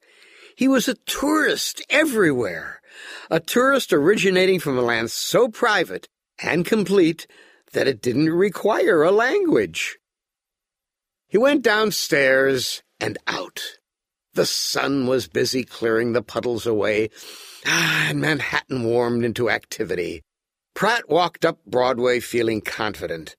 He 0.55 0.69
was 0.69 0.87
a 0.87 0.95
tourist 1.07 1.81
everywhere, 1.89 2.83
a 3.31 3.41
tourist 3.41 3.93
originating 3.93 4.61
from 4.61 4.77
a 4.77 4.83
land 4.83 5.11
so 5.11 5.49
private 5.49 6.09
and 6.43 6.67
complete 6.67 7.27
that 7.73 7.89
it 7.89 8.03
didn't 8.03 8.31
require 8.31 9.03
a 9.03 9.11
language. 9.11 9.99
He 11.27 11.39
went 11.39 11.63
downstairs 11.63 12.83
and 13.01 13.17
out. 13.27 13.79
The 14.35 14.47
sun 14.47 15.07
was 15.07 15.27
busy 15.27 15.65
clearing 15.65 16.13
the 16.13 16.23
puddles 16.23 16.67
away, 16.67 17.09
ah, 17.67 18.09
and 18.11 18.21
Manhattan 18.21 18.85
warmed 18.85 19.25
into 19.25 19.49
activity. 19.49 20.23
Pratt 20.75 21.09
walked 21.09 21.45
up 21.45 21.65
Broadway 21.65 22.21
feeling 22.21 22.61
confident. 22.61 23.37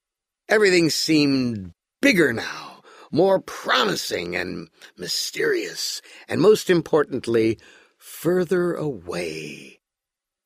Everything 0.48 0.92
seemed 0.92 1.74
bigger 2.02 2.32
now, 2.32 2.82
more 3.12 3.40
promising 3.40 4.36
and 4.36 4.70
mysterious, 4.96 6.02
and 6.28 6.40
most 6.40 6.70
importantly, 6.70 7.58
further 7.98 8.74
away. 8.76 9.80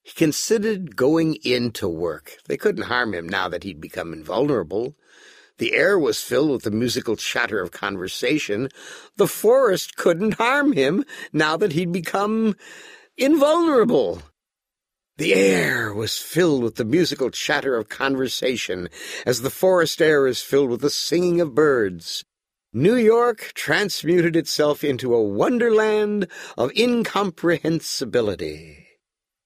He 0.01 0.11
considered 0.15 0.95
going 0.95 1.35
in 1.43 1.71
to 1.73 1.89
work. 1.89 2.37
They 2.47 2.55
couldn't 2.55 2.85
harm 2.85 3.13
him 3.13 3.27
now 3.27 3.49
that 3.49 3.63
he'd 3.63 3.81
become 3.81 4.13
invulnerable. 4.13 4.95
The 5.57 5.73
air 5.73 5.99
was 5.99 6.21
filled 6.21 6.51
with 6.51 6.63
the 6.63 6.71
musical 6.71 7.17
chatter 7.17 7.61
of 7.61 7.71
conversation. 7.71 8.69
The 9.17 9.27
forest 9.27 9.97
couldn't 9.97 10.35
harm 10.35 10.71
him 10.71 11.03
now 11.33 11.57
that 11.57 11.73
he'd 11.73 11.91
become 11.91 12.55
invulnerable. 13.17 14.21
The 15.19 15.35
air 15.35 15.93
was 15.93 16.17
filled 16.17 16.63
with 16.63 16.75
the 16.75 16.85
musical 16.85 17.29
chatter 17.29 17.75
of 17.75 17.89
conversation, 17.89 18.87
as 19.25 19.41
the 19.41 19.49
forest 19.49 20.01
air 20.01 20.25
is 20.27 20.41
filled 20.41 20.69
with 20.69 20.79
the 20.79 20.89
singing 20.89 21.41
of 21.41 21.53
birds. 21.53 22.23
New 22.71 22.95
York 22.95 23.51
transmuted 23.53 24.37
itself 24.37 24.81
into 24.81 25.13
a 25.13 25.21
wonderland 25.21 26.29
of 26.57 26.71
incomprehensibility. 26.73 28.87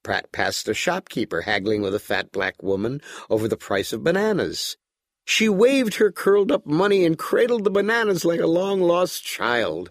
Pratt 0.04 0.32
passed 0.32 0.68
a 0.68 0.76
shopkeeper 0.76 1.42
haggling 1.42 1.82
with 1.82 1.96
a 1.96 2.00
fat 2.00 2.32
black 2.32 2.62
woman 2.62 3.02
over 3.28 3.48
the 3.48 3.58
price 3.58 3.92
of 3.92 4.04
bananas. 4.04 4.78
She 5.26 5.50
waved 5.50 5.96
her 5.96 6.12
curled 6.12 6.52
up 6.52 6.68
money 6.68 7.04
and 7.04 7.18
cradled 7.18 7.64
the 7.64 7.72
bananas 7.72 8.24
like 8.24 8.42
a 8.42 8.46
long 8.46 8.80
lost 8.80 9.26
child. 9.26 9.90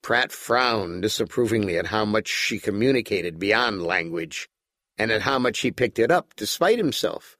Pratt 0.00 0.32
frowned 0.32 1.02
disapprovingly 1.02 1.76
at 1.76 1.88
how 1.88 2.06
much 2.06 2.28
she 2.28 2.58
communicated 2.58 3.38
beyond 3.38 3.82
language, 3.82 4.48
and 4.98 5.10
at 5.10 5.22
how 5.22 5.38
much 5.38 5.60
he 5.60 5.70
picked 5.70 5.98
it 5.98 6.10
up 6.10 6.34
despite 6.36 6.78
himself. 6.78 7.36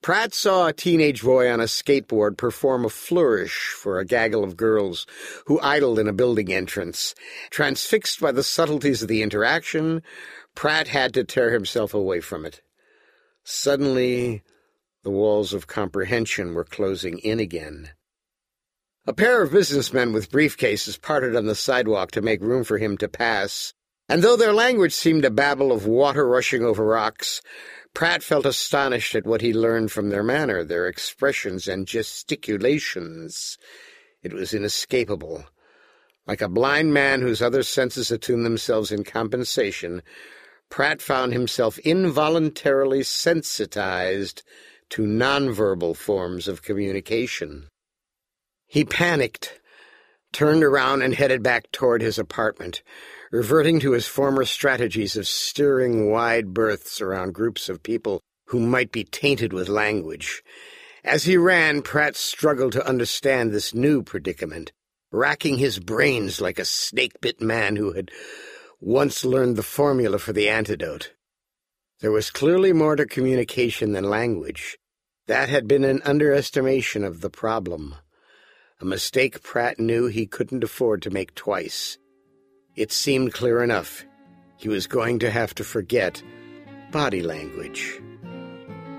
Pratt 0.00 0.32
saw 0.32 0.68
a 0.68 0.72
teenage 0.72 1.22
boy 1.22 1.50
on 1.50 1.60
a 1.60 1.64
skateboard 1.64 2.36
perform 2.36 2.84
a 2.84 2.88
flourish 2.88 3.74
for 3.76 3.98
a 3.98 4.04
gaggle 4.04 4.44
of 4.44 4.56
girls 4.56 5.06
who 5.46 5.60
idled 5.60 5.98
in 5.98 6.06
a 6.06 6.12
building 6.12 6.52
entrance. 6.52 7.14
Transfixed 7.50 8.20
by 8.20 8.30
the 8.30 8.44
subtleties 8.44 9.02
of 9.02 9.08
the 9.08 9.22
interaction, 9.22 10.02
Pratt 10.54 10.88
had 10.88 11.14
to 11.14 11.24
tear 11.24 11.52
himself 11.52 11.94
away 11.94 12.20
from 12.20 12.46
it. 12.46 12.62
Suddenly, 13.42 14.42
the 15.02 15.10
walls 15.10 15.52
of 15.52 15.66
comprehension 15.66 16.54
were 16.54 16.64
closing 16.64 17.18
in 17.18 17.40
again. 17.40 17.90
A 19.06 19.12
pair 19.12 19.42
of 19.42 19.52
businessmen 19.52 20.12
with 20.12 20.30
briefcases 20.30 21.00
parted 21.00 21.34
on 21.34 21.46
the 21.46 21.54
sidewalk 21.54 22.10
to 22.12 22.22
make 22.22 22.42
room 22.42 22.62
for 22.62 22.78
him 22.78 22.96
to 22.98 23.08
pass, 23.08 23.72
and 24.08 24.22
though 24.22 24.36
their 24.36 24.52
language 24.52 24.92
seemed 24.92 25.24
a 25.24 25.30
babble 25.30 25.70
of 25.70 25.86
water 25.86 26.26
rushing 26.26 26.64
over 26.64 26.84
rocks, 26.84 27.42
Pratt 27.94 28.22
felt 28.22 28.46
astonished 28.46 29.14
at 29.14 29.26
what 29.26 29.40
he 29.40 29.52
learned 29.52 29.90
from 29.90 30.08
their 30.08 30.22
manner, 30.22 30.64
their 30.64 30.86
expressions 30.86 31.66
and 31.66 31.86
gesticulations. 31.86 33.58
It 34.22 34.32
was 34.32 34.54
inescapable. 34.54 35.44
Like 36.26 36.40
a 36.40 36.48
blind 36.48 36.92
man 36.92 37.22
whose 37.22 37.42
other 37.42 37.62
senses 37.62 38.10
attune 38.10 38.44
themselves 38.44 38.92
in 38.92 39.04
compensation, 39.04 40.02
Pratt 40.70 41.00
found 41.00 41.32
himself 41.32 41.78
involuntarily 41.78 43.02
sensitized 43.02 44.42
to 44.90 45.02
nonverbal 45.02 45.96
forms 45.96 46.46
of 46.46 46.62
communication. 46.62 47.68
He 48.66 48.84
panicked, 48.84 49.60
turned 50.32 50.62
around, 50.62 51.02
and 51.02 51.14
headed 51.14 51.42
back 51.42 51.72
toward 51.72 52.02
his 52.02 52.18
apartment, 52.18 52.82
reverting 53.30 53.80
to 53.80 53.92
his 53.92 54.06
former 54.06 54.44
strategies 54.44 55.16
of 55.16 55.26
steering 55.26 56.10
wide 56.10 56.54
berths 56.54 57.00
around 57.00 57.34
groups 57.34 57.68
of 57.68 57.82
people 57.82 58.20
who 58.46 58.60
might 58.60 58.90
be 58.90 59.04
tainted 59.04 59.52
with 59.52 59.68
language. 59.68 60.42
As 61.04 61.24
he 61.24 61.36
ran, 61.36 61.82
Pratt 61.82 62.16
struggled 62.16 62.72
to 62.72 62.86
understand 62.86 63.52
this 63.52 63.74
new 63.74 64.02
predicament, 64.02 64.72
racking 65.12 65.58
his 65.58 65.78
brains 65.78 66.40
like 66.40 66.58
a 66.58 66.64
snake-bit 66.64 67.40
man 67.40 67.76
who 67.76 67.92
had 67.92 68.10
once 68.80 69.24
learned 69.24 69.56
the 69.56 69.62
formula 69.62 70.18
for 70.18 70.32
the 70.32 70.48
antidote. 70.48 71.12
There 72.00 72.12
was 72.12 72.30
clearly 72.30 72.72
more 72.72 72.96
to 72.96 73.06
communication 73.06 73.92
than 73.92 74.04
language. 74.04 74.78
That 75.26 75.48
had 75.48 75.66
been 75.66 75.84
an 75.84 76.00
underestimation 76.04 77.04
of 77.04 77.20
the 77.20 77.30
problem. 77.30 77.96
A 78.80 78.84
mistake 78.84 79.42
Pratt 79.42 79.80
knew 79.80 80.06
he 80.06 80.26
couldn't 80.26 80.64
afford 80.64 81.02
to 81.02 81.10
make 81.10 81.34
twice. 81.34 81.98
It 82.78 82.92
seemed 82.92 83.32
clear 83.32 83.60
enough. 83.64 84.04
He 84.56 84.68
was 84.68 84.86
going 84.86 85.18
to 85.18 85.32
have 85.32 85.52
to 85.56 85.64
forget 85.64 86.22
body 86.92 87.22
language. 87.22 88.00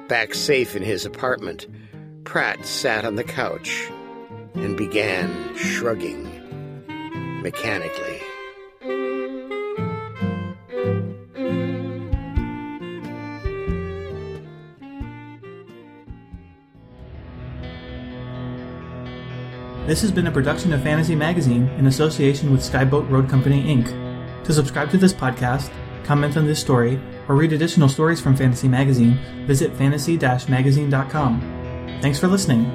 Back 0.10 0.34
safe 0.34 0.76
in 0.76 0.84
his 0.84 1.06
apartment, 1.06 1.66
Pratt 2.26 2.66
sat 2.66 3.06
on 3.06 3.16
the 3.16 3.24
couch 3.24 3.90
and 4.54 4.76
began 4.76 5.56
shrugging 5.56 6.26
mechanically. 7.42 8.22
This 19.90 20.02
has 20.02 20.12
been 20.12 20.28
a 20.28 20.32
production 20.32 20.72
of 20.72 20.84
Fantasy 20.84 21.16
Magazine 21.16 21.68
in 21.80 21.88
association 21.88 22.52
with 22.52 22.62
Skyboat 22.62 23.10
Road 23.10 23.28
Company, 23.28 23.76
Inc. 23.76 23.88
To 24.44 24.54
subscribe 24.54 24.92
to 24.92 25.00
this 25.00 25.14
podcast, 25.14 25.72
comment 26.04 26.38
on 26.38 26.46
this 26.46 26.60
story, 26.60 27.02
or 27.28 27.34
read 27.34 27.54
additional 27.54 27.90
stories 27.90 28.22
from 28.22 28.36
Fantasy 28.36 28.68
Magazine, 28.68 29.18
visit 29.48 29.76
fantasy-magazine.com. 29.78 31.42
Thanks 32.04 32.20
for 32.20 32.28
listening. 32.28 32.66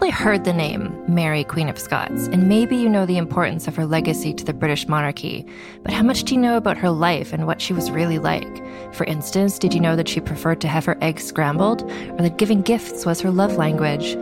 Probably 0.00 0.16
heard 0.16 0.44
the 0.44 0.52
name 0.54 1.04
Mary, 1.06 1.44
Queen 1.44 1.68
of 1.68 1.78
Scots, 1.78 2.26
and 2.28 2.48
maybe 2.48 2.74
you 2.74 2.88
know 2.88 3.04
the 3.04 3.18
importance 3.18 3.68
of 3.68 3.76
her 3.76 3.84
legacy 3.84 4.32
to 4.32 4.46
the 4.46 4.54
British 4.54 4.88
monarchy. 4.88 5.44
But 5.82 5.92
how 5.92 6.02
much 6.02 6.24
do 6.24 6.34
you 6.34 6.40
know 6.40 6.56
about 6.56 6.78
her 6.78 6.88
life 6.88 7.34
and 7.34 7.46
what 7.46 7.60
she 7.60 7.74
was 7.74 7.90
really 7.90 8.18
like? 8.18 8.64
For 8.94 9.04
instance, 9.04 9.58
did 9.58 9.74
you 9.74 9.80
know 9.80 9.96
that 9.96 10.08
she 10.08 10.22
preferred 10.22 10.62
to 10.62 10.68
have 10.68 10.86
her 10.86 10.96
eggs 11.02 11.24
scrambled, 11.24 11.82
or 11.82 12.22
that 12.22 12.38
giving 12.38 12.62
gifts 12.62 13.04
was 13.04 13.20
her 13.20 13.30
love 13.30 13.58
language? 13.58 14.14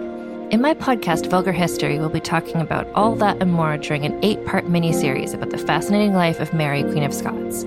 In 0.53 0.61
my 0.61 0.75
podcast, 0.75 1.31
Vulgar 1.31 1.53
History, 1.53 2.01
we'll 2.01 2.09
be 2.09 2.19
talking 2.19 2.57
about 2.57 2.88
all 2.97 3.14
that 3.14 3.41
and 3.41 3.53
more 3.53 3.77
during 3.77 4.05
an 4.05 4.19
eight 4.25 4.45
part 4.47 4.69
mini-series 4.69 5.33
about 5.33 5.51
the 5.51 5.59
fascinating 5.59 6.12
life 6.12 6.41
of 6.41 6.53
Mary, 6.53 6.83
Queen 6.83 7.05
of 7.05 7.14
Scots. 7.14 7.62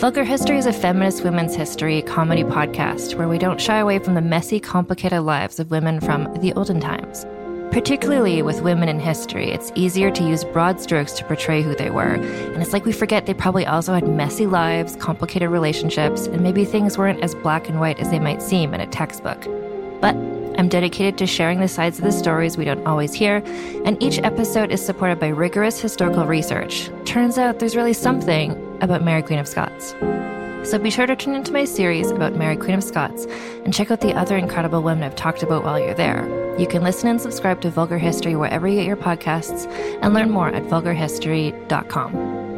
Vulgar 0.00 0.22
History 0.22 0.56
is 0.56 0.66
a 0.66 0.72
feminist 0.72 1.24
women's 1.24 1.56
history 1.56 2.00
comedy 2.02 2.44
podcast 2.44 3.16
where 3.16 3.26
we 3.26 3.38
don't 3.38 3.60
shy 3.60 3.78
away 3.78 3.98
from 3.98 4.14
the 4.14 4.22
messy, 4.22 4.60
complicated 4.60 5.22
lives 5.22 5.58
of 5.58 5.72
women 5.72 5.98
from 5.98 6.32
the 6.34 6.52
olden 6.52 6.78
times. 6.78 7.26
Particularly 7.70 8.42
with 8.42 8.62
women 8.62 8.88
in 8.88 8.98
history, 8.98 9.52
it's 9.52 9.70
easier 9.76 10.10
to 10.10 10.24
use 10.24 10.42
broad 10.42 10.80
strokes 10.80 11.12
to 11.12 11.24
portray 11.24 11.62
who 11.62 11.76
they 11.76 11.88
were, 11.88 12.14
and 12.14 12.60
it's 12.60 12.72
like 12.72 12.84
we 12.84 12.90
forget 12.90 13.26
they 13.26 13.34
probably 13.34 13.64
also 13.64 13.94
had 13.94 14.08
messy 14.08 14.44
lives, 14.44 14.96
complicated 14.96 15.50
relationships, 15.50 16.26
and 16.26 16.42
maybe 16.42 16.64
things 16.64 16.98
weren't 16.98 17.22
as 17.22 17.36
black 17.36 17.68
and 17.68 17.78
white 17.78 18.00
as 18.00 18.10
they 18.10 18.18
might 18.18 18.42
seem 18.42 18.74
in 18.74 18.80
a 18.80 18.88
textbook. 18.88 19.44
But 20.00 20.16
I'm 20.58 20.68
dedicated 20.68 21.16
to 21.18 21.28
sharing 21.28 21.60
the 21.60 21.68
sides 21.68 21.98
of 21.98 22.04
the 22.04 22.10
stories 22.10 22.56
we 22.56 22.64
don't 22.64 22.84
always 22.88 23.14
hear, 23.14 23.36
and 23.84 24.02
each 24.02 24.18
episode 24.18 24.72
is 24.72 24.84
supported 24.84 25.20
by 25.20 25.28
rigorous 25.28 25.80
historical 25.80 26.26
research. 26.26 26.90
Turns 27.04 27.38
out 27.38 27.60
there's 27.60 27.76
really 27.76 27.92
something 27.92 28.50
about 28.80 29.04
Mary 29.04 29.22
Queen 29.22 29.38
of 29.38 29.46
Scots. 29.46 29.94
So 30.64 30.78
be 30.78 30.90
sure 30.90 31.06
to 31.06 31.16
tune 31.16 31.34
into 31.34 31.52
my 31.52 31.64
series 31.64 32.10
about 32.10 32.34
Mary 32.34 32.56
Queen 32.56 32.74
of 32.74 32.84
Scots 32.84 33.24
and 33.64 33.72
check 33.72 33.90
out 33.90 34.00
the 34.00 34.14
other 34.14 34.36
incredible 34.36 34.82
women 34.82 35.02
I've 35.04 35.16
talked 35.16 35.42
about 35.42 35.64
while 35.64 35.80
you're 35.80 35.94
there. 35.94 36.28
You 36.58 36.66
can 36.66 36.82
listen 36.82 37.08
and 37.08 37.20
subscribe 37.20 37.60
to 37.62 37.70
Vulgar 37.70 37.98
History 37.98 38.36
wherever 38.36 38.68
you 38.68 38.76
get 38.76 38.86
your 38.86 38.96
podcasts 38.96 39.66
and 40.02 40.12
learn 40.12 40.30
more 40.30 40.48
at 40.48 40.64
vulgarhistory.com. 40.64 42.49